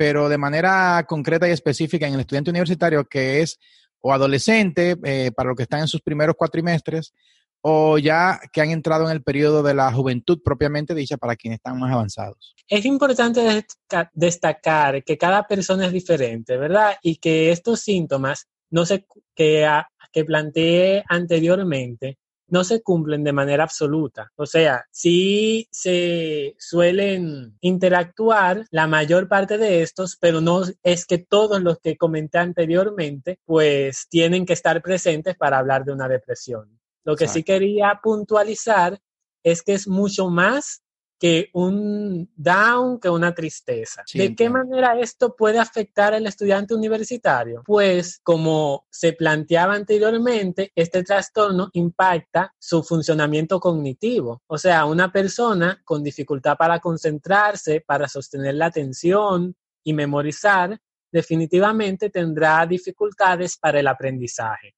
pero 0.00 0.30
de 0.30 0.38
manera 0.38 1.04
concreta 1.06 1.46
y 1.46 1.50
específica 1.50 2.08
en 2.08 2.14
el 2.14 2.20
estudiante 2.20 2.48
universitario 2.48 3.04
que 3.04 3.42
es 3.42 3.58
o 4.00 4.14
adolescente, 4.14 4.96
eh, 5.04 5.30
para 5.36 5.50
los 5.50 5.56
que 5.58 5.64
están 5.64 5.80
en 5.80 5.88
sus 5.88 6.00
primeros 6.00 6.36
cuatrimestres, 6.38 7.12
o 7.60 7.98
ya 7.98 8.40
que 8.50 8.62
han 8.62 8.70
entrado 8.70 9.04
en 9.04 9.10
el 9.10 9.22
periodo 9.22 9.62
de 9.62 9.74
la 9.74 9.92
juventud 9.92 10.40
propiamente 10.42 10.94
dicha 10.94 11.18
para 11.18 11.36
quienes 11.36 11.58
están 11.58 11.78
más 11.78 11.92
avanzados. 11.92 12.54
Es 12.66 12.86
importante 12.86 13.66
destacar 14.14 15.04
que 15.04 15.18
cada 15.18 15.46
persona 15.46 15.84
es 15.84 15.92
diferente, 15.92 16.56
¿verdad? 16.56 16.96
Y 17.02 17.16
que 17.16 17.52
estos 17.52 17.80
síntomas 17.80 18.48
no 18.70 18.86
se, 18.86 19.04
que, 19.34 19.68
que 20.12 20.24
planteé 20.24 21.04
anteriormente 21.10 22.16
no 22.50 22.64
se 22.64 22.82
cumplen 22.82 23.24
de 23.24 23.32
manera 23.32 23.64
absoluta. 23.64 24.30
O 24.36 24.46
sea, 24.46 24.84
sí 24.90 25.68
se 25.70 26.54
suelen 26.58 27.56
interactuar 27.60 28.66
la 28.70 28.86
mayor 28.86 29.28
parte 29.28 29.58
de 29.58 29.82
estos, 29.82 30.16
pero 30.20 30.40
no 30.40 30.62
es 30.82 31.06
que 31.06 31.18
todos 31.18 31.62
los 31.62 31.78
que 31.78 31.96
comenté 31.96 32.38
anteriormente, 32.38 33.38
pues 33.44 34.06
tienen 34.08 34.44
que 34.46 34.52
estar 34.52 34.82
presentes 34.82 35.36
para 35.36 35.58
hablar 35.58 35.84
de 35.84 35.92
una 35.92 36.08
depresión. 36.08 36.78
Lo 37.04 37.16
que 37.16 37.28
sí 37.28 37.42
quería 37.42 38.00
puntualizar 38.02 38.98
es 39.42 39.62
que 39.62 39.72
es 39.72 39.88
mucho 39.88 40.28
más 40.28 40.82
que 41.20 41.50
un 41.52 42.32
down, 42.34 42.98
que 42.98 43.10
una 43.10 43.34
tristeza. 43.34 44.02
¿De 44.14 44.34
qué 44.34 44.48
manera 44.48 44.98
esto 44.98 45.36
puede 45.36 45.58
afectar 45.58 46.14
al 46.14 46.26
estudiante 46.26 46.74
universitario? 46.74 47.62
Pues 47.66 48.20
como 48.22 48.86
se 48.90 49.12
planteaba 49.12 49.74
anteriormente, 49.74 50.72
este 50.74 51.04
trastorno 51.04 51.68
impacta 51.74 52.54
su 52.58 52.82
funcionamiento 52.82 53.60
cognitivo. 53.60 54.42
O 54.46 54.56
sea, 54.56 54.86
una 54.86 55.12
persona 55.12 55.82
con 55.84 56.02
dificultad 56.02 56.56
para 56.56 56.80
concentrarse, 56.80 57.82
para 57.86 58.08
sostener 58.08 58.54
la 58.54 58.66
atención 58.66 59.54
y 59.84 59.92
memorizar, 59.92 60.80
definitivamente 61.12 62.08
tendrá 62.08 62.64
dificultades 62.64 63.58
para 63.58 63.80
el 63.80 63.88
aprendizaje. 63.88 64.74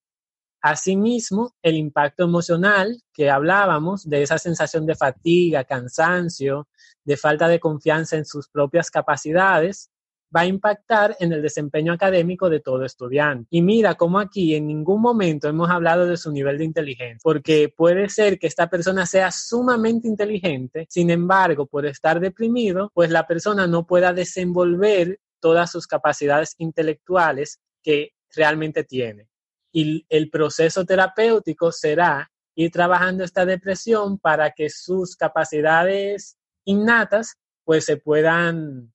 Asimismo, 0.63 1.57
el 1.61 1.75
impacto 1.75 2.23
emocional 2.23 3.03
que 3.13 3.29
hablábamos, 3.29 4.09
de 4.09 4.23
esa 4.23 4.39
sensación 4.39 4.87
de 4.87 4.95
fatiga, 4.95 5.65
cansancio, 5.65 6.69
de 7.05 7.17
falta 7.17 7.49
de 7.49 7.59
confianza 7.59 8.17
en 8.17 8.25
sus 8.25 8.49
propias 8.49 8.89
capacidades, 8.89 9.91
va 10.35 10.43
a 10.43 10.47
impactar 10.47 11.17
en 11.19 11.33
el 11.33 11.43
desempeño 11.43 11.93
académico 11.93 12.49
de 12.49 12.61
todo 12.61 12.85
estudiante. 12.85 13.49
Y 13.51 13.61
mira 13.61 13.97
cómo 13.97 14.21
aquí 14.21 14.55
en 14.55 14.69
ningún 14.69 15.03
momento 15.03 15.49
hemos 15.49 15.69
hablado 15.69 16.07
de 16.07 16.17
su 16.17 16.31
nivel 16.31 16.59
de 16.59 16.65
inteligencia, 16.65 17.19
porque 17.25 17.69
puede 17.69 18.09
ser 18.09 18.39
que 18.39 18.47
esta 18.47 18.71
persona 18.71 19.05
sea 19.05 19.33
sumamente 19.33 20.07
inteligente, 20.07 20.87
sin 20.89 21.11
embargo, 21.11 21.67
por 21.67 21.87
estar 21.87 22.21
deprimido, 22.21 22.93
pues 22.95 23.11
la 23.11 23.27
persona 23.27 23.67
no 23.67 23.85
pueda 23.85 24.13
desenvolver 24.13 25.19
todas 25.41 25.73
sus 25.73 25.89
capacidades 25.89 26.55
intelectuales 26.59 27.59
que 27.83 28.13
realmente 28.35 28.85
tiene 28.85 29.32
y 29.73 30.07
el 30.09 30.31
proceso 30.31 30.85
terapéutico 30.85 31.73
será 31.73 32.31
ir 32.55 32.71
trabajando 32.71 33.25
esta 33.25 33.47
depresión 33.47 34.19
para 34.19 34.51
que 34.53 34.69
sus 34.69 35.17
capacidades 35.17 36.37
innatas 36.65 37.37
pues 37.65 37.85
se 37.85 37.97
puedan 37.97 38.93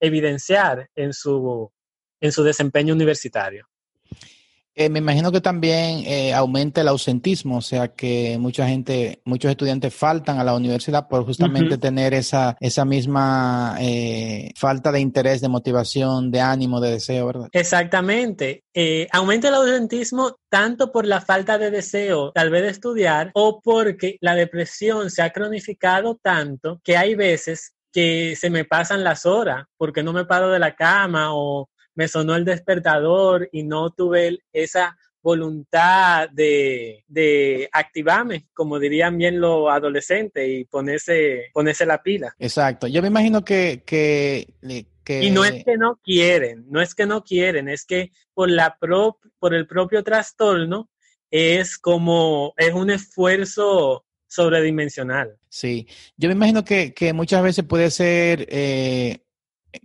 evidenciar 0.00 0.90
en 0.94 1.12
su, 1.12 1.72
en 2.20 2.32
su 2.32 2.44
desempeño 2.44 2.94
universitario. 2.94 3.66
Eh, 4.80 4.88
me 4.88 5.00
imagino 5.00 5.32
que 5.32 5.40
también 5.40 6.04
eh, 6.06 6.32
aumenta 6.32 6.82
el 6.82 6.86
ausentismo, 6.86 7.56
o 7.56 7.60
sea 7.60 7.88
que 7.88 8.36
mucha 8.38 8.68
gente, 8.68 9.20
muchos 9.24 9.50
estudiantes 9.50 9.92
faltan 9.92 10.38
a 10.38 10.44
la 10.44 10.54
universidad 10.54 11.08
por 11.08 11.24
justamente 11.24 11.78
tener 11.78 12.14
esa, 12.14 12.56
esa 12.60 12.84
misma 12.84 13.76
eh, 13.80 14.52
falta 14.54 14.92
de 14.92 15.00
interés, 15.00 15.40
de 15.40 15.48
motivación, 15.48 16.30
de 16.30 16.40
ánimo, 16.40 16.80
de 16.80 16.92
deseo, 16.92 17.26
¿verdad? 17.26 17.48
Exactamente. 17.50 18.62
aumenta 19.10 19.48
el 19.48 19.54
ausentismo 19.54 20.36
tanto 20.48 20.92
por 20.92 21.06
la 21.06 21.20
falta 21.22 21.58
de 21.58 21.72
deseo, 21.72 22.30
tal 22.30 22.50
vez 22.50 22.62
de 22.62 22.68
estudiar, 22.68 23.32
o 23.34 23.60
porque 23.60 24.16
la 24.20 24.36
depresión 24.36 25.10
se 25.10 25.22
ha 25.22 25.30
cronificado 25.30 26.20
tanto 26.22 26.80
que 26.84 26.96
hay 26.96 27.16
veces 27.16 27.74
que 27.92 28.36
se 28.36 28.48
me 28.48 28.64
pasan 28.64 29.02
las 29.02 29.26
horas 29.26 29.64
porque 29.76 30.04
no 30.04 30.12
me 30.12 30.24
paro 30.24 30.50
de 30.50 30.60
la 30.60 30.76
cama 30.76 31.34
o 31.34 31.68
me 31.98 32.06
sonó 32.06 32.36
el 32.36 32.44
despertador 32.44 33.48
y 33.50 33.64
no 33.64 33.90
tuve 33.90 34.38
esa 34.52 34.96
voluntad 35.20 36.30
de, 36.30 37.04
de, 37.08 37.68
activarme, 37.72 38.46
como 38.54 38.78
dirían 38.78 39.18
bien 39.18 39.40
los 39.40 39.68
adolescentes, 39.68 40.48
y 40.48 40.64
ponerse, 40.64 41.46
ponerse 41.52 41.84
la 41.84 42.00
pila. 42.00 42.32
Exacto. 42.38 42.86
Yo 42.86 43.02
me 43.02 43.08
imagino 43.08 43.44
que, 43.44 43.82
que, 43.84 44.46
Y 45.08 45.30
no 45.30 45.44
es 45.44 45.64
que 45.64 45.76
no 45.76 45.98
quieren, 46.00 46.66
no 46.70 46.80
es 46.80 46.94
que 46.94 47.04
no 47.04 47.24
quieren, 47.24 47.68
es 47.68 47.84
que 47.84 48.12
por, 48.32 48.48
la 48.48 48.76
pro, 48.78 49.18
por 49.40 49.52
el 49.52 49.66
propio 49.66 50.04
trastorno 50.04 50.88
es 51.32 51.78
como, 51.78 52.54
es 52.58 52.74
un 52.74 52.90
esfuerzo 52.90 54.06
sobredimensional. 54.28 55.36
Sí, 55.48 55.88
yo 56.16 56.28
me 56.28 56.36
imagino 56.36 56.64
que, 56.64 56.94
que 56.94 57.12
muchas 57.12 57.42
veces 57.42 57.64
puede 57.64 57.90
ser 57.90 58.46
eh, 58.50 59.24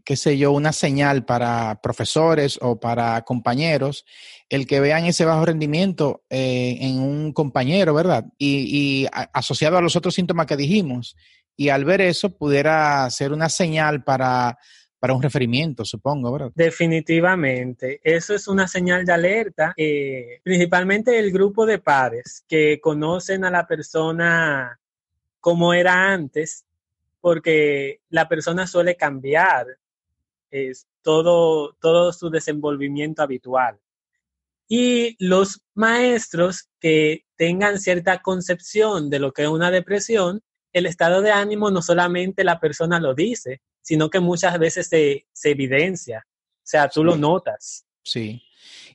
qué 0.03 0.15
sé 0.15 0.37
yo, 0.37 0.51
una 0.51 0.71
señal 0.71 1.25
para 1.25 1.79
profesores 1.81 2.57
o 2.61 2.79
para 2.79 3.21
compañeros, 3.23 4.05
el 4.49 4.67
que 4.67 4.79
vean 4.79 5.05
ese 5.05 5.25
bajo 5.25 5.45
rendimiento 5.45 6.23
eh, 6.29 6.77
en 6.81 6.99
un 6.99 7.33
compañero, 7.33 7.93
¿verdad? 7.93 8.25
Y, 8.37 9.07
asociado 9.33 9.77
a 9.77 9.81
los 9.81 9.95
otros 9.95 10.15
síntomas 10.15 10.45
que 10.45 10.57
dijimos. 10.57 11.15
Y 11.55 11.69
al 11.69 11.85
ver 11.85 12.01
eso, 12.01 12.35
pudiera 12.35 13.09
ser 13.09 13.31
una 13.31 13.49
señal 13.49 14.03
para, 14.03 14.57
para 14.99 15.13
un 15.13 15.21
referimiento, 15.21 15.85
supongo, 15.85 16.31
¿verdad? 16.31 16.51
Definitivamente. 16.55 17.99
Eso 18.03 18.33
es 18.33 18.47
una 18.47 18.67
señal 18.67 19.05
de 19.05 19.13
alerta, 19.13 19.73
eh, 19.77 20.39
principalmente 20.43 21.19
el 21.19 21.31
grupo 21.31 21.65
de 21.65 21.79
pares 21.79 22.43
que 22.47 22.79
conocen 22.81 23.45
a 23.45 23.51
la 23.51 23.67
persona 23.67 24.79
como 25.39 25.73
era 25.73 26.13
antes 26.13 26.65
porque 27.23 28.01
la 28.09 28.27
persona 28.27 28.67
suele 28.67 28.97
cambiar 28.97 29.65
es 30.51 30.87
todo, 31.01 31.71
todo 31.79 32.11
su 32.11 32.29
desenvolvimiento 32.29 33.21
habitual. 33.21 33.79
Y 34.67 35.15
los 35.25 35.63
maestros 35.73 36.67
que 36.81 37.23
tengan 37.37 37.79
cierta 37.79 38.21
concepción 38.21 39.09
de 39.09 39.19
lo 39.19 39.31
que 39.31 39.43
es 39.43 39.47
una 39.47 39.71
depresión 39.71 40.43
el 40.73 40.85
estado 40.85 41.21
de 41.21 41.31
ánimo 41.31 41.71
no 41.71 41.81
solamente 41.81 42.43
la 42.43 42.59
persona 42.59 42.99
lo 42.99 43.13
dice, 43.13 43.61
sino 43.81 44.09
que 44.09 44.19
muchas 44.19 44.59
veces 44.59 44.89
se, 44.89 45.25
evidencia. 45.49 46.27
O 46.27 46.61
sea, 46.61 46.89
tú 46.89 47.05
lo 47.05 47.15
notas. 47.15 47.85
Sí. 48.03 48.43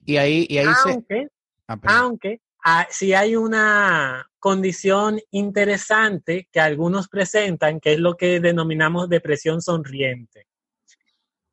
Y 0.04 0.18
ahí, 0.18 0.46
y 0.50 0.58
ahí 0.58 0.66
aunque, 0.84 1.28
ah, 1.66 1.78
aunque 1.86 2.42
ah, 2.64 2.86
si 2.90 3.14
hay 3.14 3.36
una 3.36 4.30
condición 4.38 5.20
interesante 5.30 6.48
que 6.52 6.60
algunos 6.60 7.08
presentan, 7.08 7.80
que 7.80 7.94
es 7.94 7.98
lo 7.98 8.16
que 8.16 8.40
denominamos 8.40 9.08
depresión 9.08 9.60
sonriente. 9.60 10.46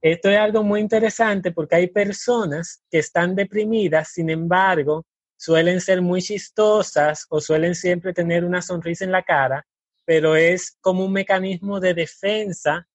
Esto 0.02 0.30
es 0.30 0.38
algo 0.38 0.64
muy 0.64 0.82
interesante 0.82 1.52
porque 1.52 1.76
hay 1.76 1.88
personas 1.88 2.84
que 2.92 3.00
están 3.00 3.36
deprimidas, 3.36 4.10
sin 4.10 4.30
embargo, 4.30 5.06
suelen 5.36 5.82
ser 5.82 6.02
muy 6.02 6.22
chistosas 6.22 7.26
o 7.30 7.42
suelen 7.42 7.74
siempre 7.74 8.14
tener 8.14 8.46
una 8.46 8.62
sonrisa 8.62 9.04
en 9.04 9.12
la 9.12 9.24
cara, 9.24 9.66
pero 10.06 10.36
es 10.36 10.78
como 10.80 11.06
un 11.06 11.12
mecanismo 11.12 11.80
de 11.80 11.96
defensa 11.96 12.88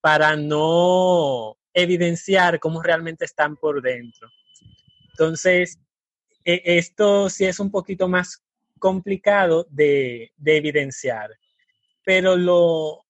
para 0.00 0.36
no 0.36 1.56
evidenciar 1.74 2.58
cómo 2.60 2.82
realmente 2.82 3.24
están 3.24 3.56
por 3.56 3.82
dentro. 3.82 4.28
Entonces, 5.10 5.78
e, 6.44 6.62
esto 6.64 7.30
sí 7.30 7.44
es 7.44 7.58
un 7.60 7.70
poquito 7.70 8.08
más 8.08 8.42
complicado 8.78 9.66
de, 9.70 10.32
evidenciar, 10.44 11.30
pero 12.04 12.36
lo... 12.36 13.04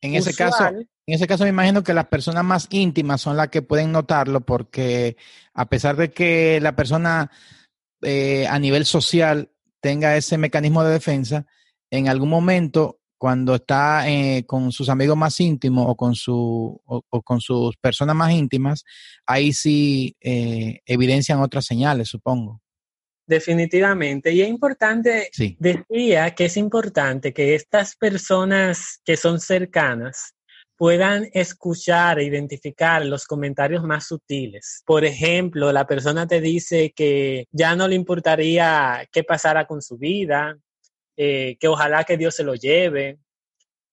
En 0.00 0.14
ese 0.14 0.34
caso, 0.34 0.64
en 1.06 1.14
ese 1.14 1.26
caso 1.26 1.44
me 1.44 1.50
imagino 1.50 1.82
que 1.82 1.94
las 1.94 2.08
personas 2.08 2.44
más 2.44 2.66
íntimas 2.70 3.20
son 3.20 3.36
las 3.36 3.48
que 3.48 3.62
pueden 3.62 3.92
notarlo 3.92 4.40
porque 4.40 5.16
a 5.54 5.66
pesar 5.66 5.96
de 5.96 6.10
que 6.10 6.60
la 6.60 6.76
persona 6.76 7.30
eh, 8.02 8.46
a 8.46 8.58
nivel 8.58 8.84
social 8.86 9.50
tenga 9.80 10.16
ese 10.16 10.38
mecanismo 10.38 10.82
de 10.82 10.92
defensa, 10.92 11.46
en 11.90 12.08
algún 12.08 12.30
momento 12.30 13.00
cuando 13.18 13.54
está 13.54 14.08
eh, 14.08 14.44
con 14.46 14.72
sus 14.72 14.88
amigos 14.88 15.16
más 15.16 15.38
íntimos 15.40 15.86
o 15.88 15.94
con, 15.94 16.14
su, 16.14 16.80
o, 16.84 17.22
con 17.22 17.40
sus 17.40 17.76
personas 17.76 18.16
más 18.16 18.32
íntimas, 18.32 18.84
ahí 19.26 19.52
sí 19.52 20.16
eh, 20.20 20.80
evidencian 20.84 21.40
otras 21.40 21.64
señales, 21.64 22.08
supongo. 22.08 22.60
Definitivamente. 23.26 24.32
Y 24.32 24.42
es 24.42 24.48
importante, 24.48 25.30
decía 25.58 26.34
que 26.34 26.44
es 26.44 26.56
importante 26.56 27.32
que 27.32 27.54
estas 27.54 27.96
personas 27.96 29.00
que 29.04 29.16
son 29.16 29.40
cercanas 29.40 30.34
puedan 30.76 31.28
escuchar 31.32 32.18
e 32.18 32.24
identificar 32.24 33.04
los 33.06 33.26
comentarios 33.26 33.82
más 33.84 34.06
sutiles. 34.08 34.82
Por 34.84 35.04
ejemplo, 35.04 35.72
la 35.72 35.86
persona 35.86 36.26
te 36.26 36.40
dice 36.40 36.92
que 36.94 37.46
ya 37.52 37.76
no 37.76 37.88
le 37.88 37.94
importaría 37.94 39.08
qué 39.10 39.24
pasara 39.24 39.66
con 39.66 39.80
su 39.80 39.96
vida, 39.96 40.58
eh, 41.16 41.56
que 41.60 41.68
ojalá 41.68 42.04
que 42.04 42.16
Dios 42.16 42.34
se 42.34 42.44
lo 42.44 42.54
lleve, 42.54 43.18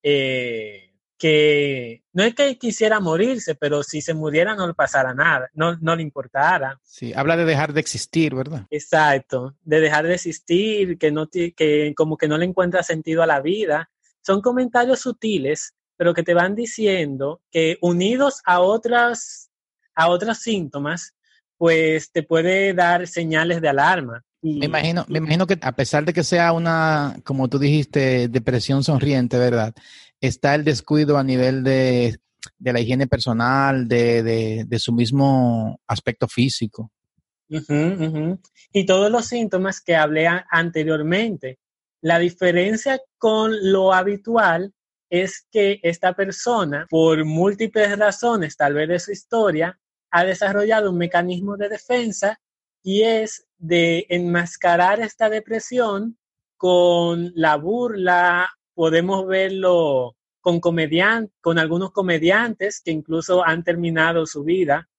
eh, 0.04 0.91
que 1.22 2.02
no 2.14 2.24
es 2.24 2.34
que 2.34 2.58
quisiera 2.58 3.00
morirse, 3.00 3.54
pero 3.54 3.84
si 3.84 4.02
se 4.02 4.16
muriera 4.16 4.56
no 4.56 4.66
le 4.66 4.74
pasara 4.74 5.14
nada, 5.14 5.52
no, 5.54 5.78
no 5.78 5.96
le 5.96 6.02
importara. 6.02 6.80
Sí, 6.82 7.14
habla 7.16 7.38
de 7.38 7.46
dejar 7.46 7.74
de 7.74 7.80
existir, 7.80 8.34
¿verdad? 8.34 8.66
Exacto, 8.72 9.56
de 9.62 9.82
dejar 9.82 10.08
de 10.08 10.16
existir, 10.16 10.98
que, 10.98 11.12
no 11.12 11.30
que 11.30 11.94
como 11.96 12.18
que 12.18 12.28
no 12.28 12.40
le 12.40 12.46
encuentra 12.46 12.82
sentido 12.82 13.22
a 13.22 13.28
la 13.28 13.40
vida. 13.40 13.92
Son 14.24 14.42
comentarios 14.42 15.02
sutiles, 15.02 15.76
pero 15.96 16.16
que 16.16 16.24
te 16.24 16.34
van 16.34 16.56
diciendo 16.56 17.44
que 17.52 17.78
unidos 17.82 18.42
a 18.44 18.60
otras, 18.62 19.52
a 19.94 20.10
otros 20.10 20.40
síntomas, 20.40 21.14
pues 21.56 22.12
te 22.12 22.24
puede 22.24 22.74
dar 22.74 23.06
señales 23.06 23.62
de 23.62 23.70
alarma 23.70 24.26
me 24.42 24.66
imagino, 24.66 25.06
me 25.08 25.20
imagino 25.20 25.46
que 25.46 25.58
a 25.62 25.72
pesar 25.74 26.04
de 26.04 26.14
que 26.14 26.24
sea 26.24 26.52
una, 26.52 27.16
como 27.24 27.48
tú 27.48 27.60
dijiste, 27.60 28.28
depresión 28.28 28.84
sonriente, 28.84 29.38
¿verdad? 29.38 29.76
Está 30.22 30.56
el 30.56 30.64
descuido 30.64 31.18
a 31.18 31.24
nivel 31.24 31.64
de, 31.64 32.18
la 32.60 32.80
higiene 32.80 33.08
personal, 33.08 33.88
de, 33.88 34.68
su 34.78 34.94
mismo 34.94 35.80
aspecto 35.88 36.28
físico. 36.28 36.92
Y 38.72 38.86
todos 38.86 39.12
los 39.12 39.26
síntomas 39.26 39.82
que 39.82 39.96
hablé 39.96 40.30
anteriormente. 40.50 41.60
La 42.02 42.18
diferencia 42.18 43.00
con 43.18 43.72
lo 43.72 43.94
habitual 43.94 44.74
es 45.10 45.46
que 45.52 45.80
esta 45.84 46.14
persona, 46.14 46.88
por 46.90 47.26
múltiples 47.26 47.98
razones, 47.98 48.56
tal 48.56 48.76
vez 48.76 48.88
de 48.88 49.00
su 49.00 49.12
historia, 49.12 49.78
ha 50.12 50.24
desarrollado 50.24 50.92
un 50.92 50.98
mecanismo 50.98 51.58
de 51.58 51.70
defensa 51.70 52.40
y 52.82 53.04
es 53.04 53.46
de 53.58 54.06
enmascarar 54.10 55.00
esta 55.02 55.30
depresión 55.30 56.18
con 56.58 57.32
la 57.36 57.56
burla, 57.58 58.50
podemos 58.74 59.28
verlo 59.28 60.16
con 60.40 60.60
con 60.60 61.60
algunos 61.60 61.92
comediantes 61.92 62.82
que 62.84 62.92
incluso 62.92 63.46
han 63.46 63.64
terminado 63.64 64.26
su 64.26 64.44
vida 64.44 64.90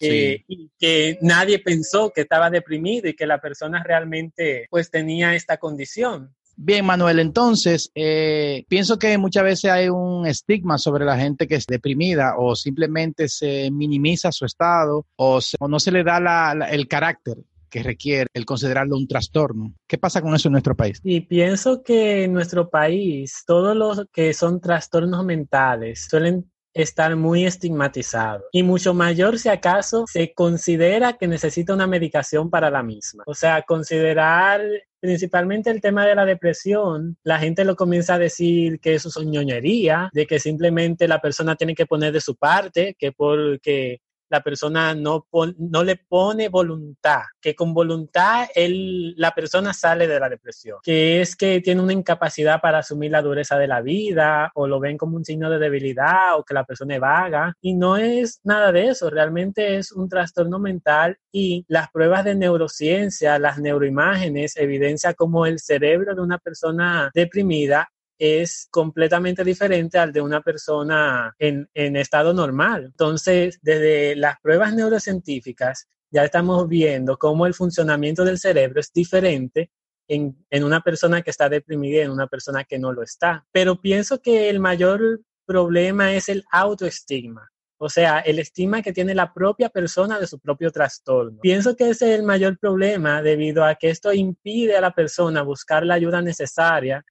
eh, 0.00 0.44
y 0.48 0.70
que 0.78 1.18
nadie 1.20 1.58
pensó 1.58 2.12
que 2.14 2.22
estaba 2.22 2.50
deprimido 2.50 3.08
y 3.08 3.14
que 3.14 3.26
la 3.26 3.40
persona 3.40 3.82
realmente 3.82 4.66
pues 4.70 4.90
tenía 4.90 5.34
esta 5.34 5.56
condición. 5.56 6.34
Bien, 6.56 6.84
Manuel, 6.84 7.18
entonces, 7.18 7.90
eh, 7.96 8.64
pienso 8.68 8.96
que 8.96 9.18
muchas 9.18 9.42
veces 9.42 9.70
hay 9.72 9.88
un 9.88 10.24
estigma 10.24 10.78
sobre 10.78 11.04
la 11.04 11.18
gente 11.18 11.48
que 11.48 11.56
es 11.56 11.66
deprimida 11.66 12.36
o 12.38 12.54
simplemente 12.54 13.28
se 13.28 13.70
minimiza 13.72 14.30
su 14.30 14.44
estado 14.44 15.04
o, 15.16 15.40
no 15.68 15.80
se 15.80 15.90
le 15.90 16.04
da 16.04 16.52
el 16.70 16.86
carácter 16.86 17.38
que 17.74 17.82
requiere 17.82 18.28
el 18.32 18.46
considerarlo 18.46 18.96
un 18.96 19.08
trastorno. 19.08 19.74
¿Qué 19.88 19.98
pasa 19.98 20.22
con 20.22 20.32
eso 20.32 20.46
en 20.46 20.52
nuestro 20.52 20.76
país? 20.76 21.00
Y 21.02 21.22
pienso 21.22 21.82
que 21.82 22.22
en 22.22 22.32
nuestro 22.32 22.70
país 22.70 23.42
todos 23.44 23.76
los 23.76 24.06
que 24.12 24.32
son 24.32 24.60
trastornos 24.60 25.24
mentales 25.24 26.06
suelen 26.08 26.48
estar 26.72 27.16
muy 27.16 27.44
estigmatizados 27.44 28.44
y 28.52 28.62
mucho 28.62 28.94
mayor 28.94 29.40
si 29.40 29.48
acaso 29.48 30.04
se 30.06 30.32
considera 30.34 31.14
que 31.14 31.26
necesita 31.26 31.74
una 31.74 31.88
medicación 31.88 32.48
para 32.48 32.70
la 32.70 32.84
misma. 32.84 33.24
O 33.26 33.34
sea, 33.34 33.62
considerar 33.62 34.60
principalmente 35.00 35.68
el 35.70 35.80
tema 35.80 36.06
de 36.06 36.14
la 36.14 36.24
depresión, 36.24 37.16
la 37.24 37.40
gente 37.40 37.64
lo 37.64 37.74
comienza 37.74 38.14
a 38.14 38.18
decir 38.18 38.78
que 38.78 38.94
eso 38.94 39.08
es 39.08 39.26
ñoñería, 39.26 40.10
de 40.12 40.26
que 40.26 40.38
simplemente 40.38 41.08
la 41.08 41.20
persona 41.20 41.56
tiene 41.56 41.74
que 41.74 41.86
poner 41.86 42.12
de 42.12 42.20
su 42.20 42.36
parte, 42.36 42.94
que 42.96 43.10
porque 43.10 43.98
la 44.28 44.42
persona 44.42 44.94
no, 44.94 45.26
no 45.58 45.84
le 45.84 45.96
pone 45.96 46.48
voluntad, 46.48 47.22
que 47.40 47.54
con 47.54 47.74
voluntad 47.74 48.46
él, 48.54 49.14
la 49.16 49.32
persona 49.32 49.72
sale 49.72 50.06
de 50.06 50.20
la 50.20 50.28
depresión, 50.28 50.78
que 50.82 51.20
es 51.20 51.36
que 51.36 51.60
tiene 51.60 51.82
una 51.82 51.92
incapacidad 51.92 52.60
para 52.60 52.78
asumir 52.78 53.10
la 53.10 53.22
dureza 53.22 53.58
de 53.58 53.68
la 53.68 53.80
vida 53.80 54.50
o 54.54 54.66
lo 54.66 54.80
ven 54.80 54.96
como 54.96 55.16
un 55.16 55.24
signo 55.24 55.50
de 55.50 55.58
debilidad 55.58 56.36
o 56.36 56.44
que 56.44 56.54
la 56.54 56.64
persona 56.64 56.94
es 56.94 57.00
vaga 57.00 57.54
y 57.60 57.74
no 57.74 57.96
es 57.96 58.40
nada 58.44 58.72
de 58.72 58.88
eso, 58.88 59.10
realmente 59.10 59.76
es 59.76 59.92
un 59.92 60.08
trastorno 60.08 60.58
mental 60.58 61.18
y 61.30 61.64
las 61.68 61.90
pruebas 61.90 62.24
de 62.24 62.34
neurociencia, 62.34 63.38
las 63.38 63.58
neuroimágenes 63.58 64.56
evidencia 64.56 65.14
como 65.14 65.46
el 65.46 65.58
cerebro 65.58 66.14
de 66.14 66.20
una 66.20 66.38
persona 66.38 67.10
deprimida 67.14 67.88
es 68.18 68.68
completamente 68.70 69.44
diferente 69.44 69.98
al 69.98 70.12
de 70.12 70.20
una 70.20 70.40
persona 70.40 71.34
en, 71.38 71.68
estado 71.74 72.32
normal. 72.32 72.86
Entonces, 72.86 73.58
desde 73.62 74.16
las 74.16 74.40
pruebas 74.40 74.74
neurocientíficas, 74.74 75.88
ya 76.10 76.24
estamos 76.24 76.68
viendo 76.68 77.16
cómo 77.18 77.46
el 77.46 77.54
funcionamiento 77.54 78.24
del 78.24 78.38
cerebro 78.38 78.80
es 78.80 78.92
diferente 78.92 79.70
en, 80.08 80.36
en, 80.50 80.64
una 80.64 80.80
persona 80.80 81.22
que 81.22 81.30
está 81.30 81.48
deprimida 81.48 81.98
y 81.98 82.02
en 82.02 82.10
una 82.10 82.26
persona 82.26 82.64
que 82.64 82.78
no 82.78 82.92
lo 82.92 83.02
está. 83.02 83.46
Pero 83.52 83.80
pienso 83.80 84.20
que 84.20 84.48
el 84.48 84.60
mayor 84.60 85.20
problema 85.44 86.14
es 86.14 86.28
el 86.28 86.44
autoestigma. 86.50 87.50
O 87.76 87.88
sea, 87.88 88.20
el 88.20 88.38
estigma 88.38 88.82
que 88.82 88.92
tiene 88.92 89.14
la 89.14 89.32
propia 89.34 89.68
persona 89.68 90.18
de 90.18 90.26
su 90.26 90.38
propio 90.38 90.70
trastorno. 90.70 91.40
Pienso 91.40 91.74
que 91.76 91.90
ese 91.90 92.12
es 92.12 92.18
el 92.18 92.24
mayor 92.24 92.58
problema 92.58 93.20
debido 93.20 93.64
a 93.64 93.74
que 93.74 93.90
esto 93.90 94.12
impide 94.12 94.76
a 94.76 94.80
la 94.80 94.94
persona 94.94 95.42
buscar 95.42 95.84
la 95.84 95.94
ayuda 95.94 96.22
necesaria 96.22 97.04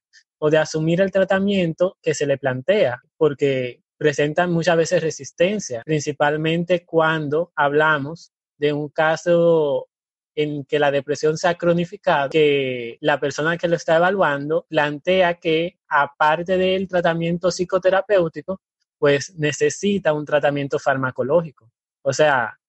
o 0.45 0.49
de 0.49 0.57
asumir 0.57 0.99
el 0.99 1.09
tratamiento 1.09 1.97
que 2.01 2.13
se 2.13 2.25
le 2.25 2.37
plantea, 2.37 3.01
porque 3.15 3.81
presentan 3.97 4.51
muchas 4.51 4.75
veces 4.75 5.01
resistencia, 5.01 5.81
principalmente 5.85 6.83
cuando 6.83 7.53
hablamos 7.55 8.33
de 8.57 8.73
un 8.73 8.89
caso 8.89 9.87
en 10.35 10.65
que 10.65 10.79
la 10.79 10.91
depresión 10.91 11.37
se 11.37 11.47
ha 11.47 11.55
cronificado, 11.55 12.29
que 12.29 12.97
la 12.99 13.21
persona 13.21 13.57
que 13.57 13.69
lo 13.69 13.77
está 13.77 13.95
evaluando 13.95 14.65
plantea 14.67 15.35
que 15.35 15.77
aparte 15.87 16.57
del 16.57 16.89
tratamiento 16.89 17.49
psicoterapéutico, 17.49 18.59
pues 18.97 19.33
necesita 19.37 20.11
un 20.11 20.25
tratamiento 20.25 20.77
farmacológico, 20.77 21.71
o 22.01 22.11
sea, 22.11 22.59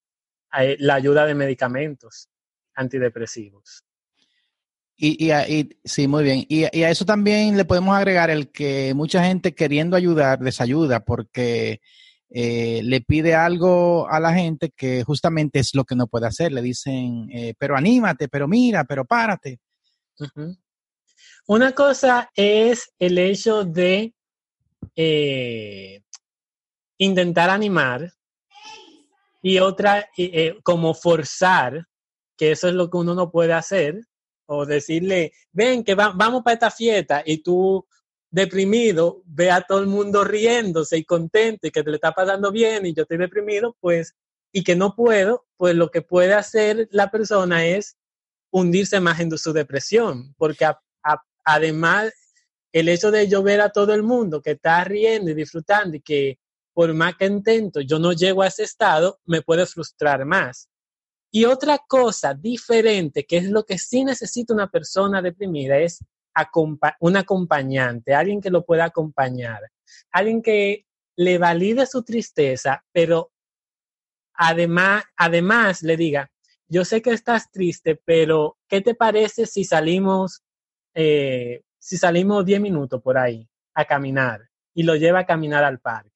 la 0.79 0.95
ayuda 0.95 1.27
de 1.27 1.35
medicamentos 1.35 2.29
antidepresivos. 2.77 3.83
Y, 4.97 5.71
sí, 5.85 6.07
muy 6.07 6.25
bien. 6.25 6.45
Y, 6.49 6.65
a 6.65 6.91
eso 6.91 7.05
también 7.05 7.57
le 7.57 7.65
podemos 7.65 7.97
agregar 7.97 8.31
el 8.31 8.51
que 8.51 8.95
mucha 8.95 9.25
gente 9.25 9.55
queriendo 9.55 9.97
ayudar 9.97 10.39
desayuda 10.39 11.01
porque 11.01 11.81
eh, 12.31 12.81
le 12.83 13.01
pide 13.01 13.35
algo 13.35 14.09
a 14.09 14.21
la 14.21 14.33
gente 14.33 14.71
que 14.71 15.03
justamente 15.05 15.59
es 15.59 15.75
lo 15.75 15.85
que 15.85 15.97
no 15.97 16.07
puede 16.07 16.27
hacer. 16.27 16.53
Le 16.53 16.63
dicen, 16.63 17.29
eh, 17.33 17.55
pero 17.59 17.77
anímate, 17.77 18.29
pero 18.29 18.47
mira, 18.47 18.85
pero 18.85 19.05
párate. 19.05 19.59
Una 21.47 21.73
cosa 21.73 22.31
es 22.35 22.93
el 22.99 23.19
hecho 23.19 23.65
de 23.65 24.15
eh, 24.95 26.03
intentar 26.99 27.51
animar 27.51 28.13
y 29.43 29.59
otra 29.59 30.09
como 30.63 30.95
forzar, 30.95 31.87
que 32.37 32.53
eso 32.53 32.69
es 32.69 32.75
lo 32.75 32.89
que 32.89 32.97
uno 32.97 33.15
no 33.15 33.31
puede 33.31 33.53
hacer, 33.53 34.01
o 34.47 34.67
decirle, 34.67 35.33
ven 35.53 35.85
que 35.85 35.95
vamos 35.95 36.43
para 36.43 36.55
esta 36.55 36.71
fiesta 36.71 37.23
y 37.25 37.39
tú 37.39 37.87
deprimido, 38.31 39.23
ve 39.27 39.51
a 39.51 39.61
todo 39.61 39.79
el 39.79 39.87
mundo 39.87 40.25
riéndose 40.25 40.99
y 40.99 41.05
contento 41.05 41.69
y 41.69 41.71
que 41.71 41.85
te 41.85 41.91
le 41.91 41.97
está 41.97 42.13
pasando 42.13 42.51
bien 42.51 42.85
y 42.85 42.93
yo 42.93 43.03
estoy 43.03 43.17
deprimido, 43.17 43.77
pues, 43.81 44.17
y 44.53 44.65
que 44.65 44.75
no 44.75 44.97
puedo, 44.97 45.47
pues 45.57 45.77
lo 45.77 45.91
que 45.91 46.03
puede 46.03 46.35
hacer 46.35 46.89
la 46.91 47.11
persona 47.11 47.65
es 47.65 47.97
hundirse 48.51 48.99
más 48.99 49.21
en 49.21 49.37
su 49.39 49.53
depresión, 49.53 50.35
porque 50.37 50.67
además 51.45 52.13
el 52.73 52.89
hecho 52.89 53.13
de 53.13 53.29
yo 53.29 53.43
ver 53.45 53.61
a 53.61 53.71
todo 53.71 53.95
el 53.95 54.03
mundo 54.03 54.43
que 54.43 54.53
está 54.53 54.83
riendo 54.83 55.31
y 55.31 55.35
disfrutando 55.35 55.97
y 55.97 56.01
que 56.01 56.39
por 56.73 56.93
más 56.93 57.15
que 57.17 57.27
intento 57.27 57.81
yo 57.81 58.01
no 58.01 58.13
llego 58.13 58.43
a 58.43 58.49
ese 58.49 58.65
estado, 58.65 59.21
me 59.27 59.43
puede 59.43 59.65
frustrar 59.65 60.25
más. 60.25 60.69
Y 61.37 61.47
otra 61.47 61.79
cosa 61.79 62.33
diferente, 62.33 63.27
que 63.27 63.39
es 63.39 63.51
lo 63.51 63.65
que 63.67 63.77
sí 63.77 64.05
necesita 64.05 64.55
una 64.55 64.71
persona 64.71 65.21
deprimida, 65.21 65.77
es 65.79 65.99
un 67.01 67.17
acompañante, 67.17 68.15
alguien 68.15 68.41
que 68.41 68.51
lo 68.51 68.65
pueda 68.65 68.85
acompañar, 68.85 69.61
alguien 70.13 70.41
que 70.41 70.87
le 71.17 71.39
valide 71.39 71.87
su 71.87 72.05
tristeza, 72.05 72.85
pero 72.93 73.33
además, 74.35 75.83
le 75.83 75.97
diga, 75.97 76.31
yo 76.69 76.85
sé 76.85 77.03
que 77.03 77.11
estás 77.11 77.51
triste, 77.51 78.01
pero 78.05 78.57
¿qué 78.69 78.81
te 78.81 78.95
parece 78.95 79.47
si 79.47 79.65
salimos, 79.65 80.45
eh, 80.95 81.63
si 81.81 81.97
salimos 81.97 82.45
10 82.45 82.61
minutos 82.61 83.03
por 83.03 83.19
ahí 83.19 83.49
a 83.75 83.85
caminar 83.85 84.41
y 84.73 84.85
lo 84.85 84.95
lleva 84.95 85.21
a 85.21 85.27
caminar 85.27 85.65
al 85.65 85.81
parque? 85.81 86.14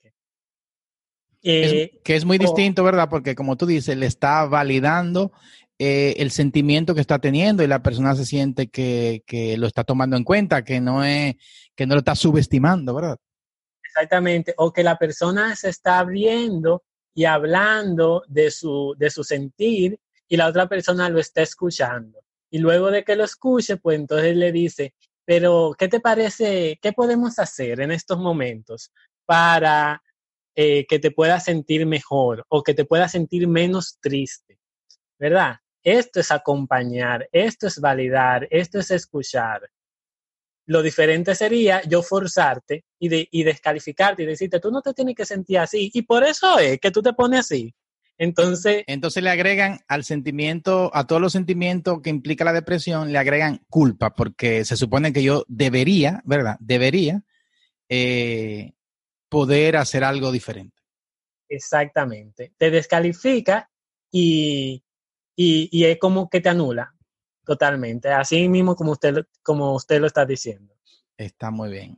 Eh, 1.42 2.00
que 2.02 2.16
es 2.16 2.24
muy 2.24 2.38
distinto, 2.38 2.82
¿verdad? 2.82 3.08
Porque 3.08 3.34
como 3.34 3.56
tú 3.56 3.66
dices, 3.66 3.96
le 3.96 4.06
está 4.06 4.44
validando 4.46 5.32
eh, 5.78 6.14
el 6.18 6.32
sentimiento 6.32 6.94
que 6.94 7.00
está 7.00 7.20
teniendo 7.20 7.62
y 7.62 7.68
la 7.68 7.82
persona 7.82 8.14
se 8.16 8.26
siente 8.26 8.68
que, 8.68 9.22
lo 9.58 9.66
está 9.66 9.84
tomando 9.84 10.16
en 10.16 10.24
cuenta, 10.24 10.64
que 10.64 10.80
no, 10.80 11.04
es, 11.04 11.36
que 11.76 11.86
no 11.86 11.94
lo 11.94 12.00
está 12.00 12.16
subestimando, 12.16 12.94
¿verdad? 12.94 13.16
Exactamente, 13.84 14.54
o 14.56 14.72
que 14.72 14.82
la 14.82 14.98
persona 14.98 15.54
se 15.54 15.68
está 15.68 16.00
abriendo 16.00 16.82
y 17.14 17.24
hablando 17.24 18.24
de 18.28 18.50
su, 18.50 18.94
de 18.98 19.10
su 19.10 19.22
sentir 19.22 19.98
y 20.28 20.36
la 20.36 20.48
otra 20.48 20.68
persona 20.68 21.08
lo 21.08 21.20
está 21.20 21.42
escuchando. 21.42 22.18
Y 22.50 22.58
luego 22.58 22.90
de 22.90 23.04
que 23.04 23.16
lo 23.16 23.24
escuche, 23.24 23.76
pues 23.76 23.98
entonces 23.98 24.36
le 24.36 24.50
dice, 24.50 24.94
pero 25.24 25.74
¿qué 25.78 25.88
te 25.88 26.00
parece? 26.00 26.78
¿Qué 26.82 26.92
podemos 26.92 27.38
hacer 27.38 27.80
en 27.80 27.92
estos 27.92 28.18
momentos 28.18 28.90
para 29.26 30.02
eh, 30.60 30.86
que 30.88 30.98
te 30.98 31.12
puedas 31.12 31.44
sentir 31.44 31.86
mejor 31.86 32.44
o 32.48 32.64
que 32.64 32.74
te 32.74 32.84
puedas 32.84 33.12
sentir 33.12 33.46
menos 33.46 33.96
triste? 34.00 34.58
¿Verdad? 35.16 35.58
Esto 35.84 36.18
es 36.18 36.32
acompañar, 36.32 37.28
esto 37.30 37.68
es 37.68 37.78
validar, 37.80 38.48
esto 38.50 38.80
es 38.80 38.90
escuchar. 38.90 39.70
Lo 40.66 40.82
diferente 40.82 41.36
sería 41.36 41.80
yo 41.82 42.02
forzarte 42.02 42.84
y, 42.98 43.08
de, 43.08 43.28
y 43.30 43.44
descalificarte 43.44 44.24
y 44.24 44.26
decirte, 44.26 44.58
tú 44.58 44.72
no 44.72 44.82
te 44.82 44.94
tienes 44.94 45.14
que 45.14 45.24
sentir 45.24 45.58
así. 45.58 45.92
Y 45.94 46.02
por 46.02 46.24
eso 46.24 46.58
es 46.58 46.80
que 46.80 46.90
tú 46.90 47.02
te 47.02 47.12
pones 47.12 47.38
así. 47.38 47.72
Entonces... 48.18 48.82
Entonces 48.88 49.22
le 49.22 49.30
agregan 49.30 49.78
al 49.86 50.02
sentimiento, 50.02 50.90
a 50.92 51.06
todos 51.06 51.22
los 51.22 51.34
sentimientos 51.34 52.00
que 52.02 52.10
implica 52.10 52.44
la 52.44 52.52
depresión, 52.52 53.12
le 53.12 53.18
agregan 53.18 53.60
culpa, 53.70 54.16
porque 54.16 54.64
se 54.64 54.76
supone 54.76 55.12
que 55.12 55.22
yo 55.22 55.44
debería, 55.46 56.20
¿verdad? 56.24 56.56
Debería 56.58 57.22
eh, 57.88 58.72
poder 59.28 59.76
hacer 59.76 60.04
algo 60.04 60.32
diferente. 60.32 60.76
Exactamente. 61.48 62.52
Te 62.56 62.70
descalifica 62.70 63.70
y, 64.10 64.82
y, 65.36 65.84
es 65.84 65.98
como 65.98 66.28
que 66.28 66.40
te 66.40 66.48
anula 66.48 66.94
totalmente, 67.44 68.12
así 68.12 68.48
mismo 68.48 68.76
como 68.76 68.92
usted, 68.92 69.24
como 69.42 69.74
usted 69.74 70.00
lo 70.00 70.06
está 70.06 70.26
diciendo. 70.26 70.74
Está 71.16 71.50
muy 71.50 71.70
bien. 71.70 71.96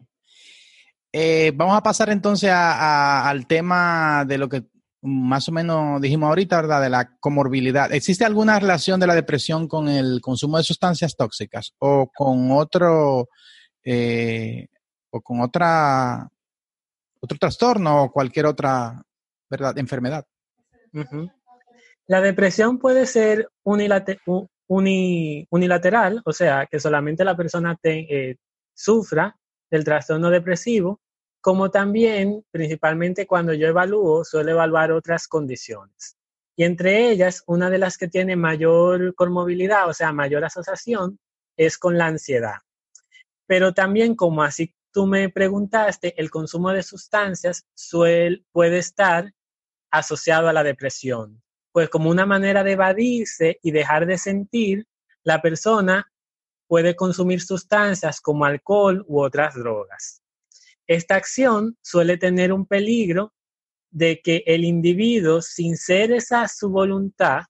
Eh, 1.12 1.52
vamos 1.54 1.76
a 1.76 1.82
pasar 1.82 2.10
entonces 2.10 2.50
al 2.52 3.46
tema 3.46 4.24
de 4.24 4.38
lo 4.38 4.48
que 4.48 4.64
más 5.02 5.48
o 5.48 5.52
menos 5.52 6.00
dijimos 6.00 6.28
ahorita, 6.28 6.56
¿verdad? 6.56 6.82
De 6.82 6.90
la 6.90 7.16
comorbilidad. 7.18 7.92
¿Existe 7.92 8.24
alguna 8.24 8.60
relación 8.60 9.00
de 9.00 9.06
la 9.06 9.14
depresión 9.14 9.66
con 9.66 9.88
el 9.88 10.20
consumo 10.20 10.58
de 10.58 10.64
sustancias 10.64 11.16
tóxicas 11.16 11.74
o 11.78 12.10
con 12.14 12.52
otro 12.52 13.28
eh, 13.82 14.68
o 15.10 15.20
con 15.20 15.40
otra 15.40 16.28
otro 17.20 17.38
trastorno 17.38 18.04
o 18.04 18.12
cualquier 18.12 18.46
otra 18.46 19.02
verdad 19.48 19.78
enfermedad? 19.78 20.24
La 22.06 22.20
depresión 22.20 22.78
puede 22.78 23.06
ser 23.06 23.48
unilateral, 23.64 24.22
o 26.24 26.32
sea, 26.32 26.66
que 26.66 26.80
solamente 26.80 27.24
la 27.24 27.36
persona 27.36 27.78
eh, 27.82 28.36
sufra 28.74 29.36
del 29.70 29.84
trastorno 29.84 30.30
depresivo, 30.30 31.00
como 31.40 31.70
también, 31.70 32.44
principalmente 32.50 33.26
cuando 33.26 33.54
yo 33.54 33.68
evalúo, 33.68 34.24
suelo 34.24 34.50
evaluar 34.50 34.92
otras 34.92 35.28
condiciones. 35.28 36.16
Y 36.56 36.64
entre 36.64 37.10
ellas, 37.10 37.42
una 37.46 37.70
de 37.70 37.78
las 37.78 37.96
que 37.96 38.08
tiene 38.08 38.36
mayor 38.36 39.14
conmovilidad, 39.14 39.88
o 39.88 39.94
sea, 39.94 40.12
mayor 40.12 40.44
asociación, 40.44 41.18
es 41.56 41.78
con 41.78 41.96
la 41.96 42.06
ansiedad. 42.06 42.56
Pero 43.46 43.72
también, 43.72 44.14
como 44.14 44.42
así 44.42 44.74
tú 44.92 45.06
me 45.06 45.28
preguntaste, 45.28 46.14
el 46.20 46.30
consumo 46.30 46.72
de 46.72 46.82
sustancias 46.82 47.66
puede 48.52 48.78
estar 48.78 49.32
asociado 49.90 50.48
a 50.48 50.52
la 50.52 50.62
depresión 50.62 51.42
pues 51.72 51.88
como 51.88 52.10
una 52.10 52.26
manera 52.26 52.64
de 52.64 52.72
evadirse 52.72 53.58
y 53.62 53.70
dejar 53.70 54.06
de 54.06 54.18
sentir, 54.18 54.86
la 55.22 55.40
persona 55.40 56.10
puede 56.66 56.96
consumir 56.96 57.40
sustancias 57.40 58.20
como 58.20 58.44
alcohol 58.44 59.04
u 59.06 59.20
otras 59.20 59.54
drogas. 59.54 60.22
Esta 60.86 61.16
acción 61.16 61.76
suele 61.82 62.16
tener 62.16 62.52
un 62.52 62.66
peligro 62.66 63.32
de 63.90 64.20
que 64.20 64.42
el 64.46 64.64
individuo, 64.64 65.42
sin 65.42 65.76
ser 65.76 66.12
esa 66.12 66.46
su 66.48 66.70
voluntad, 66.70 67.42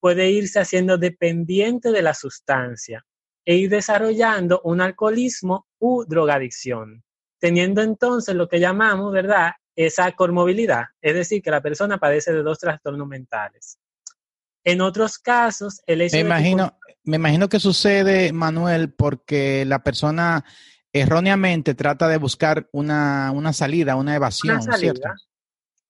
puede 0.00 0.30
irse 0.30 0.60
haciendo 0.60 0.98
dependiente 0.98 1.90
de 1.90 2.02
la 2.02 2.14
sustancia 2.14 3.04
e 3.46 3.54
ir 3.54 3.70
desarrollando 3.70 4.60
un 4.64 4.80
alcoholismo 4.80 5.68
u 5.78 6.04
drogadicción, 6.04 7.04
teniendo 7.38 7.80
entonces 7.80 8.34
lo 8.34 8.48
que 8.48 8.58
llamamos, 8.58 9.12
¿verdad?, 9.12 9.52
esa 9.76 10.10
comorbilidad, 10.12 10.86
es 11.00 11.14
decir, 11.14 11.42
que 11.42 11.50
la 11.50 11.60
persona 11.60 11.98
padece 11.98 12.32
de 12.32 12.42
dos 12.42 12.58
trastornos 12.58 13.06
mentales. 13.06 13.78
En 14.64 14.80
otros 14.80 15.18
casos, 15.18 15.80
el 15.86 16.00
hecho 16.00 16.16
me 16.16 16.22
imagino, 16.22 16.76
me 17.04 17.16
imagino 17.16 17.48
que 17.48 17.60
sucede, 17.60 18.32
Manuel, 18.32 18.92
porque 18.92 19.64
la 19.64 19.82
persona 19.82 20.44
erróneamente 20.92 21.74
trata 21.74 22.08
de 22.08 22.16
buscar 22.16 22.68
una, 22.72 23.30
salida, 23.52 23.96
una 23.96 24.16
evasión, 24.16 24.60
¿cierto? 24.62 25.08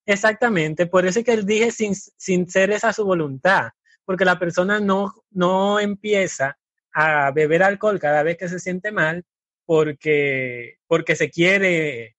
Exactamente, 0.04 0.86
por 0.86 1.06
eso 1.06 1.20
es 1.20 1.24
que 1.24 1.32
él 1.32 1.46
dije 1.46 1.70
sin, 1.70 1.94
sin 1.94 2.50
ser 2.50 2.70
esa 2.70 2.92
su 2.92 3.04
voluntad, 3.04 3.70
porque 4.04 4.24
la 4.24 4.38
persona 4.38 4.78
no, 4.78 5.14
no 5.30 5.80
empieza 5.80 6.58
a 6.98 7.30
beber 7.30 7.62
alcohol 7.62 8.00
cada 8.00 8.22
vez 8.22 8.38
que 8.38 8.48
se 8.48 8.58
siente 8.58 8.90
mal 8.90 9.26
porque, 9.66 10.78
porque 10.86 11.14
se 11.14 11.30
quiere 11.30 12.16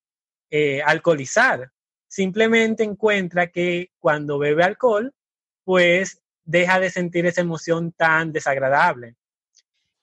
eh, 0.51 0.81
alcoholizar. 0.85 1.71
Simplemente 2.07 2.83
encuentra 2.83 3.47
que 3.47 3.89
cuando 3.97 4.37
bebe 4.37 4.63
alcohol, 4.63 5.15
pues 5.63 6.21
deja 6.45 6.79
de 6.79 6.91
sentir 6.91 7.25
esa 7.25 7.41
emoción 7.41 7.91
tan 7.91 8.31
desagradable. 8.31 9.15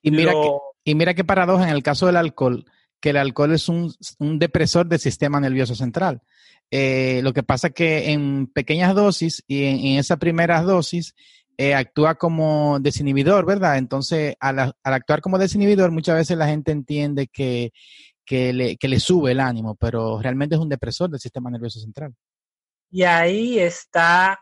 Y 0.03 0.11
mira, 0.11 0.33
que, 0.33 0.51
y 0.83 0.95
mira 0.97 1.15
qué 1.15 1.23
paradoja 1.23 1.69
en 1.69 1.75
el 1.75 1.85
caso 1.85 2.07
del 2.07 2.17
alcohol, 2.17 2.65
que 3.01 3.11
el 3.11 3.17
alcohol 3.17 3.53
es 3.53 3.69
un, 3.69 3.95
depresor 4.19 4.87
del 4.87 4.99
sistema 4.99 5.39
nervioso 5.39 5.77
central. 5.77 6.21
Eh, 6.73 7.21
lo 7.23 7.33
que 7.33 7.45
pasa 7.45 7.69
es 7.69 7.75
que 7.75 8.11
en 8.11 8.49
pequeñas 8.49 8.93
dosis 8.97 9.45
y 9.47 9.67
en, 9.67 9.99
esas 10.01 10.19
primeras 10.19 10.65
dosis 10.65 11.15
eh, 11.57 11.75
actúa 11.75 12.17
como 12.17 12.79
desinhibidor, 12.81 13.47
¿verdad? 13.47 13.79
Entonces, 13.79 14.35
al, 14.41 14.75
actuar 14.83 15.21
como 15.21 15.39
desinhibidor, 15.39 15.91
muchas 15.91 16.17
veces 16.17 16.37
la 16.37 16.49
gente 16.49 16.73
entiende 16.73 17.29
que, 17.29 17.73
que 18.25 18.53
le, 18.53 18.77
que 18.77 18.89
le 18.89 19.01
sube 19.01 19.33
el 19.33 19.41
ánimo, 19.41 19.77
pero 19.77 20.21
realmente 20.21 20.55
es 20.55 20.61
un 20.61 20.69
depresor 20.69 21.11
del 21.11 21.21
sistema 21.21 21.51
nervioso 21.51 21.81
central. 21.81 22.15
Y 22.91 23.03
ahí 23.03 23.59
está 23.59 24.41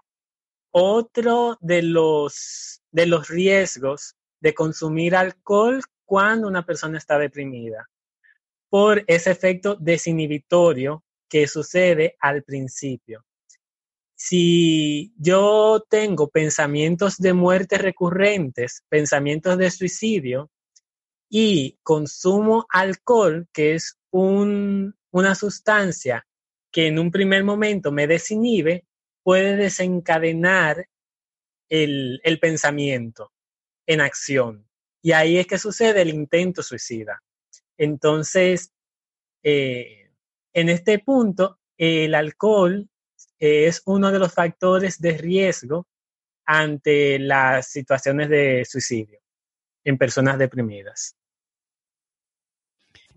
otro 0.73 1.59
de 1.61 1.83
los, 1.83 2.83
de 2.91 3.07
los 3.07 3.29
riesgos 3.29 4.17
de 4.41 4.55
consumir 4.55 5.15
alcohol 5.15 5.83
cuando 6.05 6.49
una 6.49 6.65
persona 6.67 6.99
está 6.99 7.19
deprimida, 7.19 7.89
por 8.69 9.05
ese 9.07 9.31
efecto 9.31 9.77
desinhibitorio 9.77 11.05
que 11.29 11.47
sucede 11.47 12.17
al 12.21 12.43
principio. 12.43 13.25
Si 14.25 15.13
yo 15.19 15.85
tengo 15.91 16.29
pensamientos 16.29 17.19
de 17.19 17.33
muerte 17.33 17.77
recurrentes, 17.77 18.85
pensamientos 18.89 19.59
de 19.59 19.69
suicidio, 19.69 20.49
y 21.29 21.81
consumo 21.83 22.65
alcohol, 22.69 23.49
que 23.53 23.75
es 23.75 23.99
una 24.13 25.35
sustancia 25.35 26.25
que 26.71 26.87
en 26.87 27.01
un 27.01 27.11
primer 27.11 27.43
momento 27.43 27.91
me 27.91 28.07
desinhibe, 28.07 28.87
puede 29.25 29.57
desencadenar 29.57 30.89
el, 31.69 32.21
pensamiento 32.41 33.33
en 33.89 34.03
acción. 34.03 34.69
Y 35.03 35.11
ahí 35.13 35.39
es 35.39 35.49
que 35.49 35.59
sucede 35.59 36.01
el 36.01 36.11
intento 36.11 36.63
suicida. 36.63 37.25
Entonces, 37.77 38.73
eh, 39.43 40.13
en 40.53 40.69
este 40.69 41.01
punto, 41.01 41.59
el 41.77 42.15
alcohol 42.15 42.89
es 43.43 43.83
uno 43.87 44.13
de 44.13 44.21
los 44.21 44.33
factores 44.33 45.01
de 45.01 45.19
riesgo 45.19 45.89
ante 46.47 47.19
las 47.19 47.67
situaciones 47.67 48.29
de 48.29 48.65
suicidio 48.65 49.19
en 49.83 49.99
personas 49.99 50.39
deprimidas. 50.39 51.17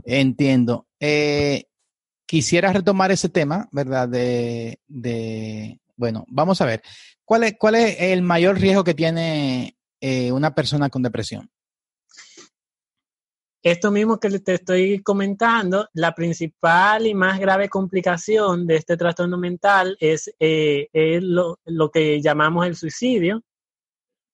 Entiendo. 0.04 0.88
Eh, 1.00 1.66
quisiera 2.26 2.74
retomar 2.74 3.12
ese 3.12 3.30
tema, 3.30 3.70
¿verdad? 3.72 4.10
De, 4.10 4.80
bueno, 5.96 6.26
vamos 6.28 6.60
a 6.60 6.66
ver. 6.66 6.82
¿Cuál 7.24 7.44
es, 7.44 7.56
cuál 7.60 7.76
es 7.76 7.96
el 8.00 8.24
mayor 8.24 8.60
riesgo 8.60 8.84
que 8.84 8.96
tiene 8.96 9.78
eh, 10.02 10.32
una 10.32 10.56
persona 10.56 10.90
con 10.90 11.04
depresión? 11.04 11.52
Esto 13.66 13.90
mismo 13.90 14.20
que 14.20 14.30
te 14.42 14.54
estoy 14.54 15.02
comentando, 15.02 15.90
la 15.94 16.14
principal 16.14 17.08
y 17.08 17.16
más 17.16 17.40
grave 17.40 17.68
complicación 17.68 18.68
de 18.68 18.76
este 18.76 18.96
trastorno 18.96 19.40
mental 19.40 19.98
es, 20.00 20.32
eh, 20.40 20.88
lo, 21.20 21.58
lo, 21.66 21.90
que 21.90 22.22
llamamos 22.22 22.68
el 22.68 22.76
suicidio, 22.76 23.42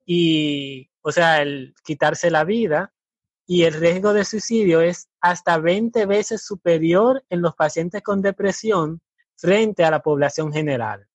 y, 0.06 0.90
o 1.02 1.14
sea, 1.14 1.42
el 1.42 1.74
quitarse 1.82 2.30
la 2.30 2.44
vida, 2.44 2.92
y 3.48 3.64
el 3.64 3.76
riesgo 3.76 4.12
de 4.12 4.26
suicidio 4.26 4.82
es 4.82 5.08
hasta 5.22 5.58
20 5.60 6.06
veces 6.08 6.44
superior 6.44 7.24
en 7.30 7.42
los 7.42 7.56
pacientes 7.56 8.02
con 8.02 8.22
depresión 8.22 9.00
frente 9.38 9.86
a 9.86 9.92
la 9.92 10.02
población 10.02 10.52
general. 10.52 11.08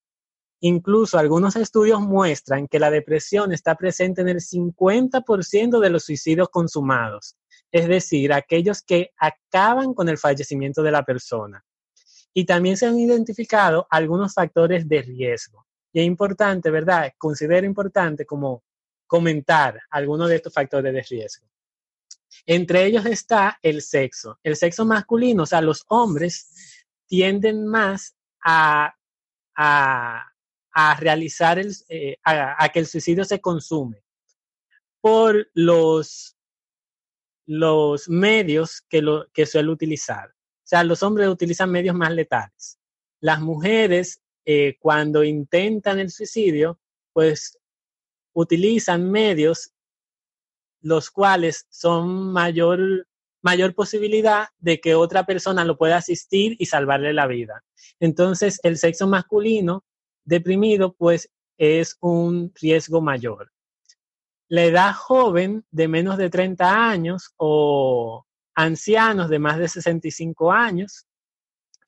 Incluso 0.61 1.19
algunos 1.19 1.55
estudios 1.55 2.01
muestran 2.01 2.67
que 2.67 2.79
la 2.79 2.91
depresión 2.91 3.53
está 3.53 3.75
presente 3.75 4.23
en 4.23 4.29
el 4.31 4.41
50% 4.41 5.81
de 5.81 5.91
los 5.91 6.05
suicidios 6.05 6.49
consumados, 6.49 7.37
es 7.73 7.89
decir, 7.89 8.33
aquellos 8.33 8.83
que 8.83 9.13
acaban 9.19 9.95
con 9.95 10.09
el 10.09 10.19
fallecimiento 10.19 10.83
de 10.83 10.91
la 10.91 11.05
persona. 11.05 11.65
Y 12.33 12.45
también 12.45 12.77
se 12.77 12.87
han 12.87 12.99
identificado 12.99 13.87
algunos 13.91 14.35
factores 14.35 14.89
de 14.89 15.03
riesgo. 15.03 15.67
Y 15.93 16.01
es 16.01 16.07
importante, 16.07 16.71
¿verdad? 16.71 17.13
Considero 17.17 17.67
importante 17.67 18.27
como 18.27 18.63
comentar 19.07 19.81
algunos 19.91 20.29
de 20.29 20.37
estos 20.37 20.53
factores 20.53 20.93
de 20.93 21.03
riesgo. 21.03 21.47
Entre 22.45 22.85
ellos 22.85 23.07
está 23.07 23.59
el 23.63 23.83
sexo. 23.83 24.39
El 24.43 24.57
sexo 24.57 24.85
masculino, 24.85 25.45
o 25.45 25.47
sea, 25.47 25.61
los 25.61 25.85
hombres 25.89 26.85
tienden 27.07 27.67
más 27.67 28.15
a, 28.45 28.95
realizar, 30.99 31.59
el, 31.59 31.75
eh, 31.89 32.19
a, 32.23 32.69
que 32.69 32.81
el 32.81 32.87
suicidio 32.87 33.25
se 33.25 33.41
consume 33.41 34.03
por 35.01 35.49
los, 35.55 36.36
los 37.47 38.09
medios 38.09 38.83
que, 38.89 39.01
lo, 39.03 39.29
que 39.33 39.47
suele 39.47 39.71
utilizar. 39.71 40.29
O 40.29 40.69
sea, 40.69 40.83
los 40.85 41.03
hombres 41.03 41.29
utilizan 41.29 41.71
medios 41.71 41.95
más 41.95 42.13
letales. 42.13 42.79
Las 43.21 43.41
mujeres, 43.41 44.21
eh, 44.45 44.77
cuando 44.81 45.25
intentan 45.25 46.01
el 46.01 46.11
suicidio, 46.11 46.81
pues 47.13 47.59
utilizan 48.35 49.11
medios 49.11 49.73
los 50.83 51.11
cuales 51.11 51.67
son 51.71 52.33
mayor, 52.33 53.07
mayor 53.43 53.75
posibilidad 53.75 54.49
de 54.59 54.81
que 54.81 54.95
otra 54.95 55.25
persona 55.25 55.65
lo 55.65 55.79
pueda 55.79 55.97
asistir 55.97 56.57
y 56.59 56.67
salvarle 56.67 57.13
la 57.13 57.27
vida. 57.27 57.65
Entonces, 57.99 58.61
el 58.63 58.77
sexo 58.77 59.07
masculino 59.07 59.85
deprimido, 60.25 60.95
pues, 60.95 61.31
es 61.59 61.97
un 62.01 62.53
riesgo 62.61 63.01
mayor. 63.01 63.51
La 64.49 64.65
edad 64.65 64.95
joven 64.95 65.65
de 65.71 65.89
menos 65.89 66.19
de 66.19 66.31
30 66.31 66.91
años 66.91 67.33
o 67.37 68.25
ancianos 68.55 69.29
de 69.29 69.39
más 69.39 69.59
de 69.59 69.69
65 69.69 70.53
años, 70.53 71.07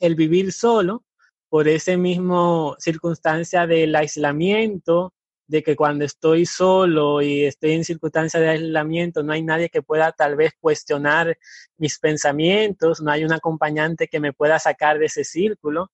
el 0.00 0.14
vivir 0.14 0.52
solo, 0.52 1.04
por 1.48 1.66
ese 1.66 1.96
mismo 1.96 2.76
circunstancia 2.78 3.66
del 3.66 3.94
aislamiento, 3.96 5.14
de 5.48 5.62
que 5.62 5.76
cuando 5.76 6.04
estoy 6.04 6.44
solo 6.44 7.22
y 7.22 7.44
estoy 7.44 7.72
en 7.72 7.84
circunstancias 7.84 8.40
de 8.42 8.50
aislamiento, 8.50 9.22
no 9.22 9.32
hay 9.32 9.42
nadie 9.42 9.70
que 9.70 9.82
pueda 9.82 10.12
tal 10.12 10.36
vez 10.36 10.52
cuestionar 10.60 11.38
mis 11.78 11.98
pensamientos, 11.98 13.00
no 13.00 13.10
hay 13.10 13.24
un 13.24 13.32
acompañante 13.32 14.08
que 14.08 14.20
me 14.20 14.34
pueda 14.34 14.58
sacar 14.58 14.98
de 14.98 15.06
ese 15.06 15.24
círculo. 15.24 15.90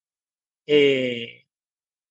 Eh, 0.66 1.43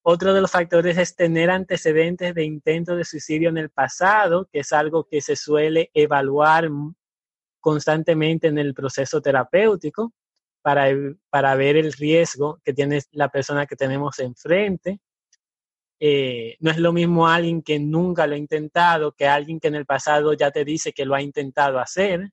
otro 0.05 0.33
de 0.33 0.41
los 0.41 0.51
factores 0.51 0.97
es 0.97 1.15
tener 1.15 1.49
antecedentes 1.49 2.35
de 2.35 2.43
intento 2.43 2.95
de 2.97 3.05
suicidio 3.05 3.49
en 3.49 3.57
el 3.57 3.69
pasado, 3.69 4.49
que 4.51 4.59
es 4.59 4.73
algo 4.73 5.05
que 5.05 5.21
se 5.21 5.37
suele 5.37 5.91
evaluar 5.93 6.69
constantemente 7.61 8.47
en 8.47 8.57
el 8.57 8.73
proceso 8.73 9.21
terapéutico 9.21 10.13
para, 10.61 10.87
para 11.29 11.55
ver 11.55 11.77
el 11.77 11.93
riesgo 11.93 12.59
que 12.65 12.73
tiene 12.73 12.99
la 13.11 13.29
persona 13.29 13.65
que 13.65 13.77
tenemos 13.77 14.19
enfrente. 14.19 14.99
Eh, 16.01 16.57
no 16.59 16.71
es 16.71 16.77
lo 16.79 16.91
mismo 16.91 17.29
alguien 17.29 17.61
que 17.61 17.79
nunca 17.79 18.27
lo 18.27 18.35
ha 18.35 18.37
intentado 18.37 19.13
que 19.13 19.25
alguien 19.25 19.61
que 19.61 19.69
en 19.69 19.75
el 19.75 19.85
pasado 19.85 20.33
ya 20.33 20.51
te 20.51 20.65
dice 20.65 20.91
que 20.91 21.05
lo 21.05 21.15
ha 21.15 21.21
intentado 21.21 21.79
hacer. 21.79 22.29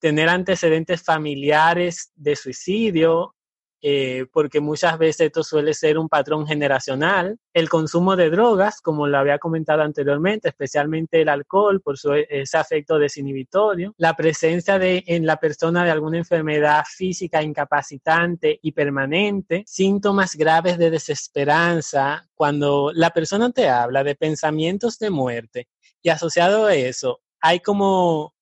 Tener 0.00 0.28
antecedentes 0.28 1.04
familiares 1.04 2.10
de 2.16 2.34
suicidio, 2.34 3.36
eh, 3.86 4.24
porque 4.32 4.62
muchas 4.62 4.96
veces 4.96 5.26
esto 5.26 5.42
suele 5.42 5.74
ser 5.74 5.98
un 5.98 6.08
patrón 6.08 6.46
generacional. 6.46 7.38
El 7.52 7.68
consumo 7.68 8.16
de 8.16 8.30
drogas, 8.30 8.80
como 8.80 9.06
lo 9.06 9.18
había 9.18 9.38
comentado 9.38 9.82
anteriormente, 9.82 10.48
especialmente 10.48 11.20
el 11.20 11.28
alcohol 11.28 11.82
por 11.82 11.98
su, 11.98 12.14
ese 12.14 12.56
afecto 12.56 12.98
desinhibitorio. 12.98 13.94
La 13.98 14.16
presencia 14.16 14.78
de, 14.78 15.04
en 15.06 15.26
la 15.26 15.36
persona 15.36 15.84
de 15.84 15.90
alguna 15.90 16.16
enfermedad 16.16 16.82
física 16.88 17.42
incapacitante 17.42 18.58
y 18.62 18.72
permanente. 18.72 19.64
Síntomas 19.66 20.34
graves 20.34 20.78
de 20.78 20.88
desesperanza. 20.88 22.26
Cuando 22.34 22.90
la 22.94 23.10
persona 23.10 23.52
te 23.52 23.68
habla 23.68 24.02
de 24.02 24.14
pensamientos 24.14 24.98
de 24.98 25.10
muerte 25.10 25.68
y 26.00 26.08
asociado 26.08 26.64
a 26.64 26.74
eso, 26.74 27.20
hay 27.38 27.60
como 27.60 28.33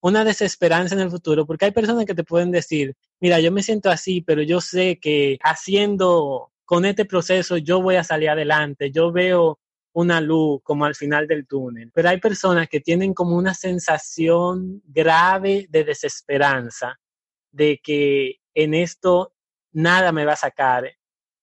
una 0.00 0.24
desesperanza 0.24 0.94
en 0.94 1.02
el 1.02 1.10
futuro, 1.10 1.46
porque 1.46 1.66
hay 1.66 1.70
personas 1.72 2.06
que 2.06 2.14
te 2.14 2.24
pueden 2.24 2.50
decir, 2.50 2.94
mira, 3.20 3.40
yo 3.40 3.52
me 3.52 3.62
siento 3.62 3.90
así, 3.90 4.20
pero 4.22 4.42
yo 4.42 4.60
sé 4.60 4.98
que 4.98 5.38
haciendo 5.42 6.50
con 6.64 6.84
este 6.84 7.04
proceso 7.04 7.56
yo 7.56 7.82
voy 7.82 7.96
a 7.96 8.04
salir 8.04 8.30
adelante, 8.30 8.90
yo 8.90 9.12
veo 9.12 9.58
una 9.92 10.20
luz 10.20 10.60
como 10.62 10.84
al 10.84 10.94
final 10.94 11.26
del 11.26 11.46
túnel, 11.46 11.90
pero 11.92 12.08
hay 12.08 12.20
personas 12.20 12.68
que 12.68 12.80
tienen 12.80 13.12
como 13.12 13.36
una 13.36 13.54
sensación 13.54 14.80
grave 14.86 15.66
de 15.68 15.84
desesperanza, 15.84 16.98
de 17.50 17.80
que 17.82 18.36
en 18.54 18.74
esto 18.74 19.32
nada 19.72 20.12
me 20.12 20.24
va 20.24 20.34
a 20.34 20.36
sacar. 20.36 20.90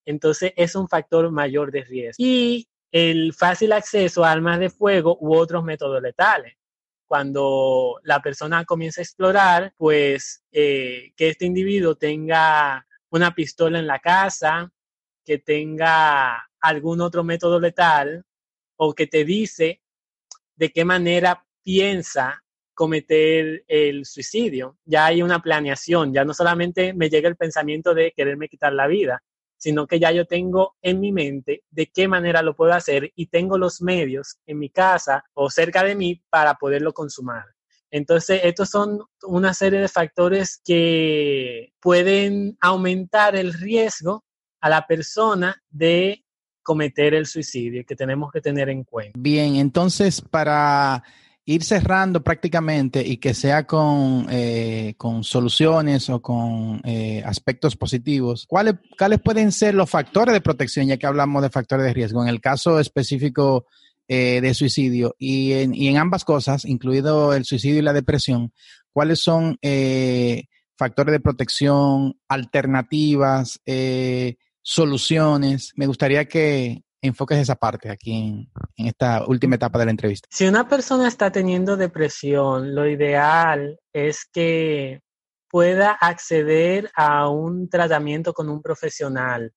Entonces 0.06 0.54
es 0.56 0.76
un 0.76 0.88
factor 0.88 1.30
mayor 1.30 1.72
de 1.72 1.84
riesgo. 1.84 2.24
Y 2.24 2.68
el 2.92 3.34
fácil 3.34 3.74
acceso 3.74 4.24
a 4.24 4.32
armas 4.32 4.60
de 4.60 4.70
fuego 4.70 5.18
u 5.20 5.36
otros 5.36 5.64
métodos 5.64 6.02
letales 6.02 6.54
cuando 7.08 8.00
la 8.04 8.22
persona 8.22 8.66
comienza 8.66 9.02
a 9.02 9.04
explorar, 9.04 9.74
pues 9.78 10.44
eh, 10.52 11.14
que 11.16 11.30
este 11.30 11.46
individuo 11.46 11.96
tenga 11.96 12.86
una 13.10 13.34
pistola 13.34 13.80
en 13.80 13.88
la 13.88 14.00
casa, 14.00 14.72
que 15.26 15.40
tenga 15.40 16.50
algún 16.60 17.02
otro 17.02 17.24
método 17.24 17.60
letal 17.60 18.24
o 18.78 18.94
que 18.94 19.08
te 19.08 19.26
dice 19.26 19.82
de 20.56 20.72
qué 20.72 20.86
manera 20.86 21.46
piensa 21.64 22.44
cometer 22.74 23.64
el 23.68 24.06
suicidio. 24.06 24.78
Ya 24.86 25.08
hay 25.08 25.22
una 25.22 25.42
planeación, 25.42 26.14
ya 26.14 26.24
no 26.24 26.34
solamente 26.34 26.94
me 26.94 27.10
llega 27.10 27.28
el 27.28 27.36
pensamiento 27.36 27.94
de 27.94 28.14
quererme 28.16 28.50
quitar 28.50 28.74
la 28.74 28.88
vida, 28.88 29.24
sino 29.58 29.88
que 29.88 30.00
ya 30.00 30.12
yo 30.12 30.26
tengo 30.26 30.76
en 30.82 31.00
mi 31.00 31.12
mente 31.12 31.64
de 31.70 31.88
qué 31.88 32.08
manera 32.08 32.42
lo 32.42 32.56
puedo 32.56 32.74
hacer 32.74 33.12
y 33.16 33.28
tengo 33.28 33.58
los 33.58 33.82
medios 33.82 34.38
en 34.46 34.60
mi 34.60 34.70
casa 34.70 35.26
o 35.34 35.50
cerca 35.50 35.84
de 35.84 35.96
mí 35.96 36.22
para 36.30 36.56
poderlo 36.56 36.94
consumar. 36.94 37.46
Entonces, 37.90 38.42
estos 38.44 38.70
son 38.70 39.02
una 39.24 39.54
serie 39.54 39.80
de 39.80 39.88
factores 39.88 40.62
que 40.64 41.74
pueden 41.80 42.58
aumentar 42.60 43.36
el 43.36 43.54
riesgo 43.54 44.26
a 44.60 44.70
la 44.70 44.86
persona 44.86 45.62
de 45.70 46.24
cometer 46.62 47.14
el 47.14 47.26
suicidio 47.26 47.86
que 47.86 47.96
tenemos 47.96 48.30
que 48.32 48.42
tener 48.42 48.70
en 48.70 48.84
cuenta. 48.84 49.18
Bien, 49.18 49.56
entonces 49.56 50.20
para 50.20 51.02
ir 51.50 51.64
cerrando 51.64 52.22
prácticamente 52.22 53.08
y 53.08 53.18
que 53.18 53.34
sea 53.34 53.66
con, 53.66 54.28
eh, 54.30 54.96
con 54.98 55.24
soluciones 55.24 56.10
o 56.10 56.22
con 56.22 56.82
eh, 56.84 57.24
aspectos 57.26 57.78
positivos, 57.78 58.46
¿cuáles, 58.46 58.76
¿cuáles 58.98 59.22
pueden 59.22 59.54
ser 59.54 59.74
los 59.74 59.90
factores 59.90 60.34
de 60.34 60.42
protección, 60.42 60.88
ya 60.88 60.98
que 60.98 61.08
hablamos 61.08 61.42
de 61.42 61.50
factores 61.50 61.86
de 61.86 61.94
riesgo? 61.94 62.22
En 62.22 62.28
el 62.28 62.42
caso 62.42 62.82
específico 62.82 63.66
eh, 64.10 64.42
de 64.42 64.54
suicidio 64.54 65.16
y 65.18 65.54
en, 65.54 65.74
y 65.74 65.88
en 65.88 65.96
ambas 65.96 66.26
cosas, 66.26 66.66
incluido 66.66 67.34
el 67.34 67.46
suicidio 67.46 67.80
y 67.80 67.84
la 67.84 67.94
depresión, 67.94 68.52
¿Cuáles 68.92 69.20
son 69.20 69.60
factores 70.76 71.12
de 71.12 71.20
protección, 71.20 72.20
alternativas, 72.28 73.62
soluciones? 74.64 75.72
Me 75.76 75.86
gustaría 75.86 76.26
que 76.26 76.82
enfoques 77.02 77.38
esa 77.38 77.56
parte 77.56 77.90
aquí 77.90 78.14
en, 78.14 78.52
en, 78.76 78.88
esta 78.88 79.26
última 79.28 79.56
etapa 79.56 79.80
de 79.80 79.86
la 79.86 79.92
entrevista. 79.92 80.28
Si 80.32 80.48
una 80.48 80.68
persona 80.68 81.08
está 81.08 81.32
teniendo 81.32 81.78
depresión, 81.78 82.74
lo 82.74 82.88
ideal 82.88 83.80
es 83.94 84.26
que 84.26 85.02
pueda 85.50 85.92
acceder 85.92 86.92
a 86.96 87.30
un 87.30 87.70
tratamiento 87.70 88.34
con 88.34 88.50
un 88.50 88.62
profesional 88.62 89.54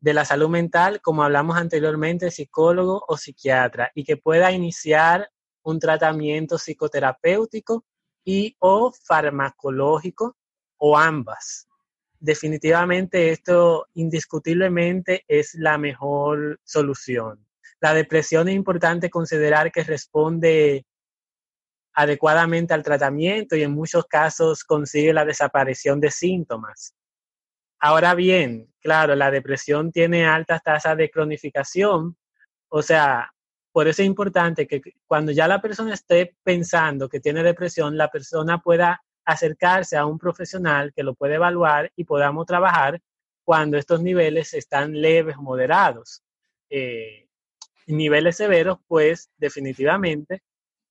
de 0.00 0.14
la 0.14 0.24
salud 0.24 0.48
mental, 0.48 1.00
como 1.02 1.22
hablamos 1.22 1.56
anteriormente, 1.56 2.30
psicólogo 2.30 3.04
o 3.06 3.16
psiquiatra, 3.16 3.90
y 3.94 4.04
que 4.04 4.16
pueda 4.16 4.50
iniciar 4.50 5.30
un 5.62 5.78
tratamiento 5.78 6.56
psicoterapéutico 6.58 7.84
y 8.24 8.56
o 8.60 8.92
farmacológico 8.92 10.36
o 10.78 10.96
ambas. 10.96 11.68
Definitivamente 12.20 13.30
esto 13.30 13.88
indiscutiblemente 13.94 15.24
es 15.26 15.54
la 15.54 15.78
mejor 15.78 16.60
solución. 16.64 17.46
La 17.80 17.94
depresión 17.94 18.46
es 18.48 18.54
importante 18.54 19.08
considerar 19.08 19.72
que 19.72 19.82
responde 19.82 20.84
adecuadamente 21.94 22.74
al 22.74 22.82
tratamiento 22.82 23.56
y 23.56 23.62
en 23.62 23.72
muchos 23.72 24.04
casos 24.04 24.64
consigue 24.64 25.14
la 25.14 25.24
desaparición 25.24 25.98
de 25.98 26.10
síntomas. 26.10 26.94
Ahora 27.78 28.14
bien, 28.14 28.70
claro, 28.80 29.14
la 29.14 29.30
depresión 29.30 29.90
tiene 29.90 30.26
altas 30.26 30.62
tasas 30.62 30.98
de 30.98 31.10
cronificación, 31.10 32.18
o 32.68 32.82
sea, 32.82 33.32
por 33.72 33.88
eso 33.88 34.02
es 34.02 34.06
importante 34.06 34.66
que 34.66 34.82
cuando 35.06 35.32
ya 35.32 35.48
la 35.48 35.62
persona 35.62 35.94
esté 35.94 36.36
pensando 36.42 37.08
que 37.08 37.20
tiene 37.20 37.42
depresión, 37.42 37.96
la 37.96 38.10
persona 38.10 38.58
pueda 38.58 39.02
acercarse 39.32 39.96
a 39.96 40.06
un 40.06 40.18
profesional 40.18 40.92
que 40.94 41.02
lo 41.02 41.14
puede 41.14 41.34
evaluar 41.34 41.92
y 41.96 42.04
podamos 42.04 42.46
trabajar 42.46 43.00
cuando 43.44 43.76
estos 43.76 44.02
niveles 44.02 44.54
están 44.54 45.00
leves 45.00 45.36
o 45.36 45.42
moderados. 45.42 46.22
Eh, 46.68 47.28
niveles 47.86 48.36
severos, 48.36 48.78
pues 48.86 49.30
definitivamente, 49.36 50.42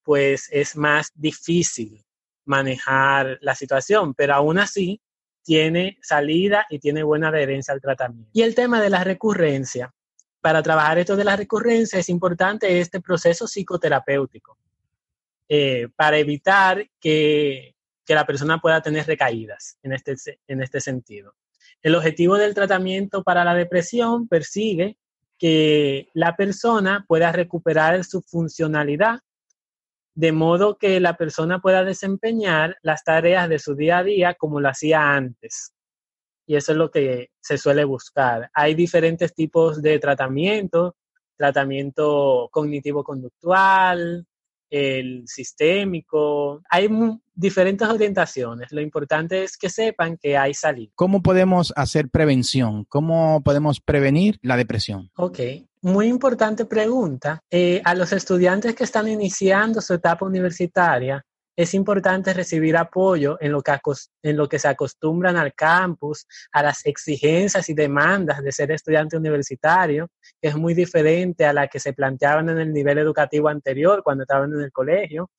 pues 0.04 0.50
es 0.52 0.76
más 0.76 1.12
difícil 1.16 2.04
manejar 2.46 3.38
la 3.42 3.56
situación, 3.56 4.14
pero 4.14 4.34
aún 4.34 4.58
así 4.58 5.02
tiene 5.44 5.98
salida 6.02 6.66
y 6.70 6.80
tiene 6.80 7.04
buena 7.04 7.30
adherencia 7.30 7.74
al 7.74 7.82
tratamiento. 7.82 8.30
Y 8.34 8.42
el 8.42 8.56
tema 8.56 8.82
de 8.82 8.90
la 8.90 9.04
recurrencia 9.04 9.94
para 10.42 10.64
trabajar 10.64 11.00
esto 11.00 11.16
de 11.16 11.24
la 11.24 11.36
recurrencia 11.36 12.00
es 12.00 12.10
importante 12.10 12.80
este 12.80 13.02
proceso 13.02 13.48
psicoterapéutico 13.48 14.58
eh, 15.48 15.88
para 15.96 16.18
evitar 16.18 16.88
que, 17.00 17.76
que, 18.10 18.16
la 18.16 18.26
persona 18.26 18.58
pueda 18.60 18.82
tener 18.82 19.06
recaídas 19.06 19.78
en 19.84 19.94
este, 19.94 20.16
en 20.48 20.62
este 20.64 20.82
sentido. 20.82 21.36
El 21.82 21.96
objetivo 21.96 22.38
del 22.38 22.56
tratamiento 22.56 23.24
para 23.24 23.44
la 23.44 23.54
depresión 23.54 24.28
persigue 24.28 24.98
que 25.38 26.10
la 26.14 26.36
persona 26.36 27.06
pueda 27.08 27.32
recuperar 27.32 28.04
su 28.04 28.22
funcionalidad 28.22 29.20
de 30.16 30.32
modo 30.32 30.78
que 30.78 31.00
la 31.00 31.16
persona 31.16 31.60
pueda 31.60 31.84
desempeñar 31.84 32.78
las 32.82 33.04
tareas 33.04 33.48
de 33.48 33.60
su 33.60 33.76
día 33.76 34.00
a 34.00 34.04
día 34.04 34.34
como 34.34 34.60
lo 34.60 34.70
hacía 34.70 35.16
antes 35.16 35.74
y 36.50 36.56
eso 36.56 36.72
es 36.72 36.80
lo 36.80 36.90
que 36.90 37.30
se 37.40 37.60
suele 37.60 37.84
buscar. 37.84 38.50
Hay 38.56 38.74
diferentes 38.74 39.36
tipos 39.36 39.84
de 39.84 40.00
tratamiento, 40.00 40.96
tratamiento 41.38 42.50
cognitivo-conductual, 42.52 44.26
el 44.70 45.24
sistémico. 45.28 46.62
Hay 46.70 46.90
diferentes 47.36 47.88
orientaciones. 47.88 48.72
Lo 48.72 48.82
importante 48.82 49.44
es 49.44 49.58
que 49.58 49.70
sepan 49.70 50.18
que 50.18 50.38
hay 50.38 50.54
salida. 50.54 50.92
¿Cómo 50.96 51.22
podemos 51.22 51.74
hacer 51.76 52.10
prevención? 52.10 52.86
¿Cómo 52.86 53.42
podemos 53.44 53.80
prevenir 53.80 54.38
la 54.42 54.58
depresión? 54.58 55.10
Ok, 55.16 55.40
muy 55.82 56.08
importante 56.08 56.66
pregunta. 56.66 57.42
Eh, 57.50 57.82
a 57.86 57.96
los 57.96 58.12
estudiantes 58.12 58.76
que 58.76 58.84
están 58.84 59.08
iniciando 59.08 59.82
su 59.82 59.94
etapa 59.94 60.26
universitaria, 60.26 61.26
es 61.60 61.74
importante 61.74 62.34
recibir 62.34 62.78
apoyo 62.78 63.38
en 63.42 63.52
lo, 63.52 63.62
que 64.48 64.60
se 64.60 64.68
acostumbran 64.70 65.36
al 65.36 65.54
campus, 65.54 66.26
a 66.54 66.64
las 66.64 66.86
exigencias 66.86 67.68
y 67.68 67.74
demandas 67.74 68.42
de 68.42 68.54
ser 68.54 68.72
estudiante 68.72 69.18
universitario, 69.18 70.10
que 70.42 70.48
es 70.48 70.56
muy 70.56 70.74
diferente 70.74 71.46
a 71.46 71.52
la 71.52 71.68
que 71.68 71.82
se 71.82 71.92
planteaban 71.92 72.48
en 72.48 72.60
el 72.60 72.72
nivel 72.72 72.98
educativo 73.00 73.50
anterior 73.50 74.04
cuando 74.04 74.24
estaban 74.24 74.54
en 74.54 74.62
el 74.62 74.72
colegio. 74.72 75.32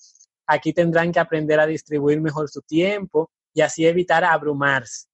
Aquí 0.46 0.74
tendrán 0.74 1.10
que 1.10 1.20
aprender 1.20 1.58
a 1.58 1.66
distribuir 1.66 2.20
mejor 2.20 2.50
su 2.50 2.60
tiempo 2.60 3.30
y 3.54 3.62
así 3.62 3.86
evitar 3.86 4.22
abrumarse 4.22 5.06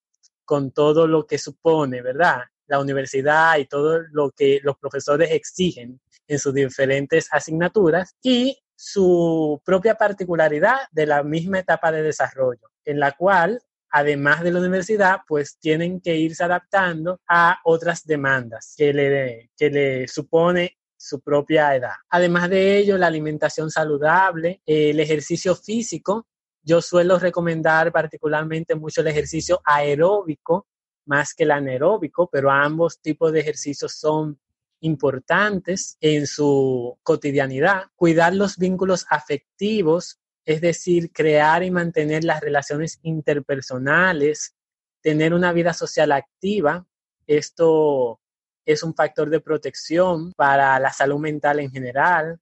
con 0.44 0.72
todo 0.72 1.06
lo 1.06 1.24
que 1.24 1.38
supone, 1.38 2.02
¿verdad? 2.02 2.40
La 2.66 2.80
universidad 2.80 3.58
y 3.58 3.66
todo 3.66 4.00
lo 4.10 4.32
que 4.32 4.58
los 4.64 4.76
profesores 4.76 5.30
exigen 5.30 6.00
en 6.26 6.38
sus 6.40 6.52
diferentes 6.52 7.28
asignaturas 7.30 8.16
y 8.24 8.58
su 8.76 9.60
propia 9.64 9.96
particularidad 9.96 10.76
de 10.92 11.06
la 11.06 11.22
misma 11.22 11.58
etapa 11.58 11.90
de 11.90 12.02
desarrollo, 12.02 12.70
en 12.84 13.00
la 13.00 13.12
cual, 13.12 13.60
además 13.90 14.42
de 14.42 14.52
la 14.52 14.60
universidad, 14.60 15.20
pues 15.26 15.58
tienen 15.58 16.00
que 16.00 16.16
irse 16.16 16.44
adaptando 16.44 17.20
a 17.26 17.58
otras 17.64 18.04
demandas 18.04 18.74
que 18.76 18.92
le, 18.92 19.50
que 19.56 19.70
le 19.70 20.08
supone 20.08 20.76
su 20.96 21.20
propia 21.20 21.74
edad. 21.74 21.94
Además 22.10 22.50
de 22.50 22.78
ello, 22.78 22.98
la 22.98 23.06
alimentación 23.06 23.70
saludable, 23.70 24.60
el 24.66 25.00
ejercicio 25.00 25.54
físico. 25.54 26.26
Yo 26.62 26.82
suelo 26.82 27.18
recomendar 27.18 27.92
particularmente 27.92 28.74
mucho 28.74 29.00
el 29.00 29.06
ejercicio 29.08 29.60
aeróbico 29.64 30.66
más 31.06 31.34
que 31.34 31.44
el 31.44 31.52
anaeróbico, 31.52 32.28
pero 32.30 32.50
ambos 32.50 33.00
tipos 33.00 33.32
de 33.32 33.40
ejercicios 33.40 33.92
son 33.92 34.38
importantes 34.80 35.96
en 36.00 36.26
su 36.26 36.98
cotidianidad, 37.02 37.84
cuidar 37.94 38.34
los 38.34 38.56
vínculos 38.56 39.06
afectivos, 39.10 40.18
es 40.44 40.60
decir, 40.60 41.10
crear 41.12 41.62
y 41.62 41.70
mantener 41.70 42.24
las 42.24 42.40
relaciones 42.40 42.98
interpersonales, 43.02 44.54
tener 45.00 45.34
una 45.34 45.52
vida 45.52 45.72
social 45.72 46.12
activa. 46.12 46.86
Esto 47.26 48.20
es 48.64 48.82
un 48.82 48.94
factor 48.94 49.30
de 49.30 49.40
protección 49.40 50.32
para 50.36 50.78
la 50.78 50.92
salud 50.92 51.18
mental 51.18 51.60
en 51.60 51.70
general. 51.70 52.38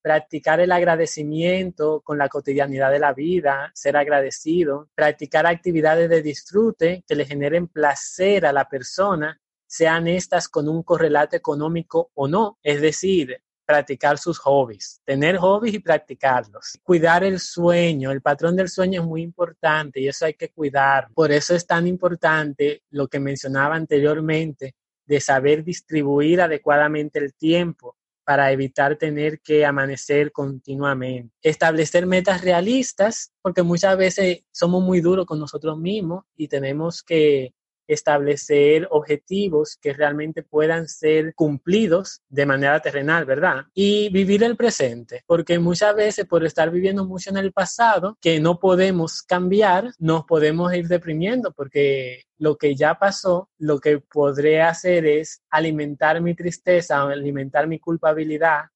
Practicar 0.00 0.60
el 0.60 0.70
agradecimiento 0.70 2.00
con 2.02 2.18
la 2.18 2.28
cotidianidad 2.28 2.92
de 2.92 3.00
la 3.00 3.12
vida, 3.12 3.70
ser 3.74 3.96
agradecido, 3.96 4.88
practicar 4.94 5.46
actividades 5.46 6.08
de 6.08 6.22
disfrute 6.22 7.04
que 7.06 7.16
le 7.16 7.26
generen 7.26 7.66
placer 7.66 8.46
a 8.46 8.52
la 8.52 8.68
persona 8.68 9.40
sean 9.68 10.08
estas 10.08 10.48
con 10.48 10.68
un 10.68 10.82
correlato 10.82 11.36
económico 11.36 12.10
o 12.14 12.26
no, 12.26 12.58
es 12.62 12.80
decir, 12.80 13.40
practicar 13.68 14.16
sus 14.16 14.38
hobbies, 14.38 15.02
tener 15.04 15.36
hobbies 15.36 15.74
y 15.74 15.78
practicarlos. 15.78 16.78
Cuidar 16.82 17.22
el 17.22 17.38
sueño, 17.38 18.10
el 18.10 18.22
patrón 18.22 18.56
del 18.56 18.70
sueño 18.70 19.02
es 19.02 19.06
muy 19.06 19.20
importante 19.20 20.00
y 20.00 20.08
eso 20.08 20.24
hay 20.24 20.32
que 20.34 20.48
cuidar. 20.48 21.08
Por 21.14 21.30
eso 21.30 21.54
es 21.54 21.66
tan 21.66 21.86
importante 21.86 22.82
lo 22.88 23.08
que 23.08 23.20
mencionaba 23.20 23.74
anteriormente 23.74 24.74
de 25.04 25.20
saber 25.20 25.64
distribuir 25.64 26.40
adecuadamente 26.40 27.18
el 27.18 27.34
tiempo 27.34 27.98
para 28.24 28.52
evitar 28.52 28.96
tener 28.96 29.40
que 29.40 29.66
amanecer 29.66 30.32
continuamente. 30.32 31.34
Establecer 31.42 32.06
metas 32.06 32.42
realistas, 32.42 33.32
porque 33.42 33.62
muchas 33.62 33.96
veces 33.98 34.44
somos 34.50 34.82
muy 34.82 35.00
duros 35.00 35.26
con 35.26 35.38
nosotros 35.38 35.78
mismos 35.78 36.24
y 36.36 36.48
tenemos 36.48 37.02
que 37.02 37.52
establecer 37.88 38.86
objetivos 38.90 39.78
que 39.80 39.92
realmente 39.92 40.42
puedan 40.42 40.86
ser 40.86 41.34
cumplidos 41.34 42.22
de 42.28 42.46
manera 42.46 42.78
terrenal, 42.80 43.24
¿verdad? 43.24 43.64
Y 43.74 44.10
vivir 44.10 44.44
el 44.44 44.56
presente, 44.56 45.24
porque 45.26 45.58
muchas 45.58 45.96
veces 45.96 46.26
por 46.26 46.44
estar 46.44 46.70
viviendo 46.70 47.04
mucho 47.04 47.30
en 47.30 47.38
el 47.38 47.52
pasado, 47.52 48.16
que 48.20 48.38
no 48.38 48.60
podemos 48.60 49.22
cambiar, 49.22 49.92
nos 49.98 50.24
podemos 50.24 50.72
ir 50.74 50.86
deprimiendo, 50.86 51.52
porque 51.52 52.24
lo 52.36 52.56
que 52.56 52.76
ya 52.76 52.94
pasó, 52.94 53.50
lo 53.58 53.80
que 53.80 53.98
podré 53.98 54.62
hacer 54.62 55.06
es 55.06 55.42
alimentar 55.50 56.20
mi 56.20 56.34
tristeza, 56.34 57.02
alimentar 57.02 57.66
mi 57.66 57.78
culpabilidad 57.78 58.66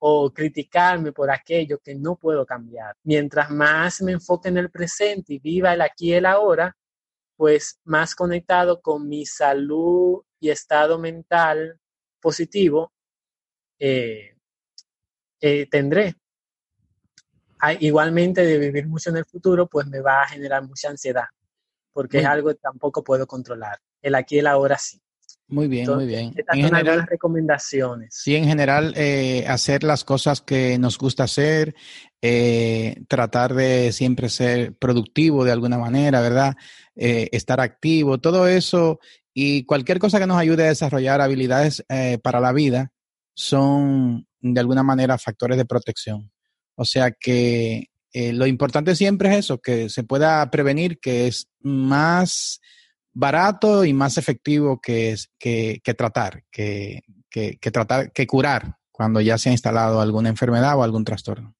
o 0.00 0.32
criticarme 0.32 1.12
por 1.12 1.30
aquello 1.30 1.78
que 1.78 1.94
no 1.94 2.16
puedo 2.16 2.46
cambiar. 2.46 2.94
Mientras 3.02 3.50
más 3.50 4.00
me 4.02 4.12
enfoque 4.12 4.48
en 4.48 4.58
el 4.58 4.70
presente 4.70 5.34
y 5.34 5.38
viva 5.38 5.72
el 5.72 5.80
aquí 5.80 6.10
y 6.10 6.14
el 6.14 6.26
ahora, 6.26 6.76
pues 7.38 7.78
más 7.84 8.16
conectado 8.16 8.82
con 8.82 9.08
mi 9.08 9.24
salud 9.24 10.22
y 10.40 10.50
estado 10.50 10.98
mental 10.98 11.78
positivo 12.20 12.92
eh, 13.78 14.34
eh, 15.40 15.66
tendré. 15.70 16.16
Ah, 17.60 17.74
igualmente 17.74 18.44
de 18.44 18.58
vivir 18.58 18.88
mucho 18.88 19.10
en 19.10 19.18
el 19.18 19.24
futuro, 19.24 19.68
pues 19.68 19.86
me 19.86 20.00
va 20.00 20.22
a 20.22 20.28
generar 20.28 20.66
mucha 20.66 20.90
ansiedad, 20.90 21.26
porque 21.92 22.18
es 22.18 22.26
algo 22.26 22.48
que 22.48 22.56
tampoco 22.56 23.04
puedo 23.04 23.24
controlar. 23.24 23.78
El 24.02 24.16
aquí 24.16 24.34
y 24.34 24.38
el 24.40 24.48
ahora 24.48 24.76
sí. 24.76 25.00
Muy 25.46 25.68
bien, 25.68 25.88
muy 25.94 26.06
bien. 26.06 26.34
Estas 26.36 26.56
en 26.56 26.68
son 26.68 26.76
general, 26.76 27.06
recomendaciones. 27.06 28.14
Sí, 28.14 28.34
en 28.34 28.46
general, 28.46 28.94
eh, 28.96 29.46
hacer 29.46 29.84
las 29.84 30.04
cosas 30.04 30.40
que 30.40 30.76
nos 30.76 30.98
gusta 30.98 31.24
hacer, 31.24 31.76
eh, 32.22 33.02
tratar 33.08 33.54
de 33.54 33.92
siempre 33.92 34.28
ser 34.28 34.74
productivo 34.76 35.44
de 35.44 35.52
alguna 35.52 35.78
manera, 35.78 36.20
¿verdad? 36.20 36.56
Eh, 36.96 37.28
estar 37.32 37.60
activo, 37.60 38.18
todo 38.18 38.48
eso 38.48 38.98
y 39.32 39.64
cualquier 39.64 39.98
cosa 39.98 40.18
que 40.18 40.26
nos 40.26 40.38
ayude 40.38 40.64
a 40.64 40.68
desarrollar 40.68 41.20
habilidades 41.20 41.84
para 42.22 42.40
la 42.40 42.52
vida 42.52 42.92
son 43.34 44.26
de 44.40 44.60
alguna 44.60 44.82
manera 44.82 45.16
factores 45.16 45.56
de 45.56 45.64
protección. 45.64 46.32
O 46.74 46.84
sea 46.84 47.12
que 47.12 47.86
lo 48.12 48.46
importante 48.46 48.96
siempre 48.96 49.30
es 49.30 49.36
eso, 49.36 49.58
que 49.58 49.88
se 49.88 50.02
pueda 50.02 50.50
prevenir, 50.50 50.98
que 50.98 51.28
es 51.28 51.46
más 51.60 52.60
barato 53.12 53.84
y 53.84 53.92
más 53.92 54.16
efectivo 54.16 54.80
que, 54.80 55.16
que, 55.38 55.80
que 55.82 55.94
tratar, 55.94 56.44
que, 56.52 57.02
que, 57.30 57.70
tratar, 57.70 58.12
que 58.12 58.26
curar 58.26 58.76
cuando 58.92 59.20
ya 59.20 59.38
se 59.38 59.48
ha 59.48 59.52
instalado 59.52 60.00
alguna 60.00 60.28
enfermedad 60.28 60.76
o 60.78 60.82
algún 60.82 61.04
trastorno. 61.04 61.54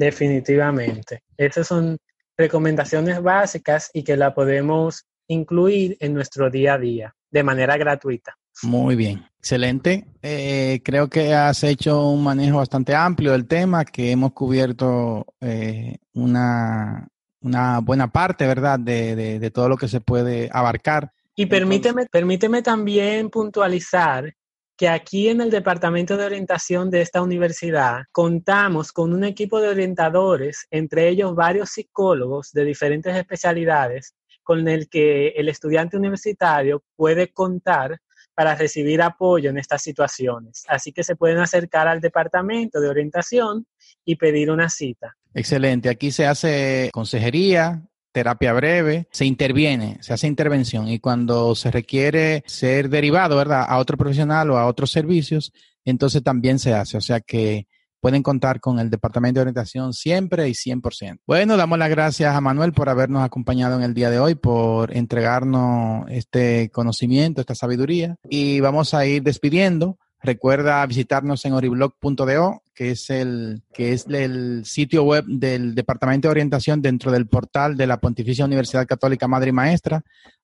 Definitivamente. 0.00 1.24
Estas 1.36 1.66
son 1.66 1.98
recomendaciones 2.34 3.22
básicas 3.22 3.90
y 3.92 4.02
que 4.02 4.16
la 4.16 4.32
podemos 4.32 5.04
incluir 5.28 5.98
en 6.00 6.14
nuestro 6.14 6.48
día 6.48 6.74
a 6.74 6.78
día 6.78 7.14
de 7.30 7.42
manera 7.42 7.76
gratuita. 7.76 8.34
Muy 8.62 8.96
bien, 8.96 9.26
excelente. 9.38 10.06
Eh, 10.22 10.80
creo 10.82 11.10
que 11.10 11.34
has 11.34 11.62
hecho 11.64 12.08
un 12.08 12.24
manejo 12.24 12.56
bastante 12.56 12.94
amplio 12.94 13.32
del 13.32 13.46
tema, 13.46 13.84
que 13.84 14.10
hemos 14.10 14.32
cubierto 14.32 15.26
eh, 15.38 15.98
una, 16.14 17.06
una 17.42 17.80
buena 17.80 18.10
parte, 18.10 18.46
¿verdad?, 18.46 18.80
de, 18.80 19.38
de, 19.38 19.50
todo 19.50 19.68
lo 19.68 19.76
que 19.76 19.88
se 19.88 20.00
puede 20.00 20.48
abarcar. 20.50 21.12
Y 21.36 21.44
permíteme, 21.44 22.06
permíteme 22.06 22.62
también 22.62 23.28
puntualizar 23.28 24.32
que 24.80 24.88
aquí 24.88 25.28
en 25.28 25.42
el 25.42 25.50
Departamento 25.50 26.16
de 26.16 26.24
Orientación 26.24 26.88
de 26.88 27.02
esta 27.02 27.20
universidad 27.20 28.04
contamos 28.12 28.92
con 28.92 29.12
un 29.12 29.24
equipo 29.24 29.60
de 29.60 29.68
orientadores, 29.68 30.66
entre 30.70 31.10
ellos 31.10 31.34
varios 31.34 31.68
psicólogos 31.68 32.50
de 32.52 32.64
diferentes 32.64 33.14
especialidades, 33.14 34.14
con 34.42 34.66
el 34.68 34.88
que 34.88 35.34
el 35.36 35.50
estudiante 35.50 35.98
universitario 35.98 36.82
puede 36.96 37.30
contar 37.30 37.98
para 38.34 38.54
recibir 38.54 39.02
apoyo 39.02 39.50
en 39.50 39.58
estas 39.58 39.82
situaciones. 39.82 40.64
Así 40.66 40.92
que 40.92 41.04
se 41.04 41.14
pueden 41.14 41.40
acercar 41.40 41.86
al 41.86 42.00
Departamento 42.00 42.80
de 42.80 42.88
Orientación 42.88 43.66
y 44.02 44.16
pedir 44.16 44.50
una 44.50 44.70
cita. 44.70 45.14
Excelente. 45.34 45.90
Aquí 45.90 46.10
se 46.10 46.24
hace 46.24 46.88
consejería, 46.90 47.82
terapia 48.12 48.52
breve, 48.52 49.08
se 49.10 49.24
interviene, 49.24 49.98
se 50.00 50.12
hace 50.12 50.26
intervención 50.26 50.88
y 50.88 50.98
cuando 50.98 51.54
se 51.54 51.70
requiere 51.70 52.42
ser 52.46 52.88
derivado, 52.88 53.36
¿verdad?, 53.36 53.64
a 53.68 53.78
otro 53.78 53.96
profesional 53.96 54.50
o 54.50 54.58
a 54.58 54.66
otros 54.66 54.90
servicios, 54.90 55.52
entonces 55.84 56.22
también 56.22 56.58
se 56.58 56.74
hace. 56.74 56.96
O 56.96 57.00
sea 57.00 57.20
que 57.20 57.66
pueden 58.00 58.22
contar 58.22 58.60
con 58.60 58.78
el 58.78 58.90
Departamento 58.90 59.38
de 59.38 59.42
Orientación 59.42 59.92
siempre 59.92 60.48
y 60.48 60.52
100%. 60.52 61.18
Bueno, 61.26 61.56
damos 61.56 61.78
las 61.78 61.90
gracias 61.90 62.34
a 62.34 62.40
Manuel 62.40 62.72
por 62.72 62.88
habernos 62.88 63.22
acompañado 63.22 63.76
en 63.76 63.82
el 63.82 63.94
día 63.94 64.10
de 64.10 64.18
hoy, 64.18 64.34
por 64.34 64.96
entregarnos 64.96 66.06
este 66.10 66.70
conocimiento, 66.70 67.40
esta 67.40 67.54
sabiduría 67.54 68.16
y 68.28 68.60
vamos 68.60 68.94
a 68.94 69.06
ir 69.06 69.22
despidiendo. 69.22 69.98
Recuerda 70.22 70.84
visitarnos 70.84 71.44
en 71.46 71.54
oriblog.do, 71.54 72.62
que 72.74 72.90
es 72.90 73.08
el 73.08 73.62
que 73.72 73.92
es 73.92 74.06
el 74.06 74.66
sitio 74.66 75.02
web 75.04 75.24
del 75.26 75.74
Departamento 75.74 76.28
de 76.28 76.32
Orientación 76.32 76.82
dentro 76.82 77.10
del 77.10 77.26
portal 77.26 77.74
de 77.76 77.86
la 77.86 78.00
Pontificia 78.00 78.44
Universidad 78.44 78.86
Católica 78.86 79.26
Madre 79.28 79.48
y 79.48 79.52
Maestra. 79.52 80.02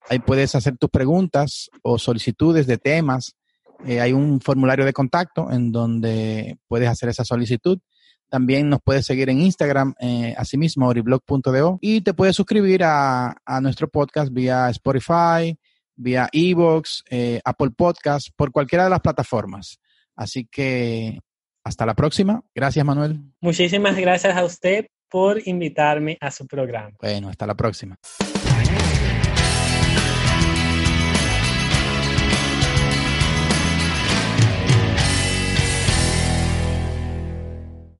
Ahí 0.08 0.18
puedes 0.18 0.54
hacer 0.54 0.78
tus 0.78 0.88
preguntas 0.88 1.70
o 1.82 1.98
solicitudes 1.98 2.66
de 2.66 2.78
temas. 2.78 3.36
Eh, 3.84 4.00
hay 4.00 4.14
un 4.14 4.40
formulario 4.40 4.86
de 4.86 4.94
contacto 4.94 5.50
en 5.52 5.72
donde 5.72 6.56
puedes 6.68 6.88
hacer 6.88 7.10
esa 7.10 7.24
solicitud. 7.24 7.78
También 8.30 8.70
nos 8.70 8.80
puedes 8.82 9.04
seguir 9.04 9.28
en 9.28 9.42
Instagram, 9.42 9.94
eh, 10.00 10.34
asimismo, 10.38 10.88
oriblog.do, 10.88 11.78
y 11.82 12.00
te 12.00 12.14
puedes 12.14 12.34
suscribir 12.34 12.82
a, 12.82 13.36
a 13.44 13.60
nuestro 13.60 13.88
podcast 13.88 14.32
vía 14.32 14.70
Spotify, 14.70 15.56
vía 15.96 16.28
Evox, 16.32 17.02
eh, 17.10 17.40
Apple 17.44 17.70
Podcast, 17.76 18.28
por 18.36 18.52
cualquiera 18.52 18.84
de 18.84 18.90
las 18.90 19.00
plataformas. 19.00 19.78
Así 20.14 20.46
que 20.46 21.18
hasta 21.64 21.84
la 21.84 21.94
próxima. 21.94 22.42
Gracias, 22.54 22.84
Manuel. 22.84 23.20
Muchísimas 23.40 23.96
gracias 23.96 24.36
a 24.36 24.44
usted 24.44 24.86
por 25.08 25.46
invitarme 25.46 26.16
a 26.20 26.30
su 26.30 26.46
programa. 26.46 26.92
Bueno, 27.00 27.28
hasta 27.28 27.46
la 27.46 27.54
próxima. 27.54 27.96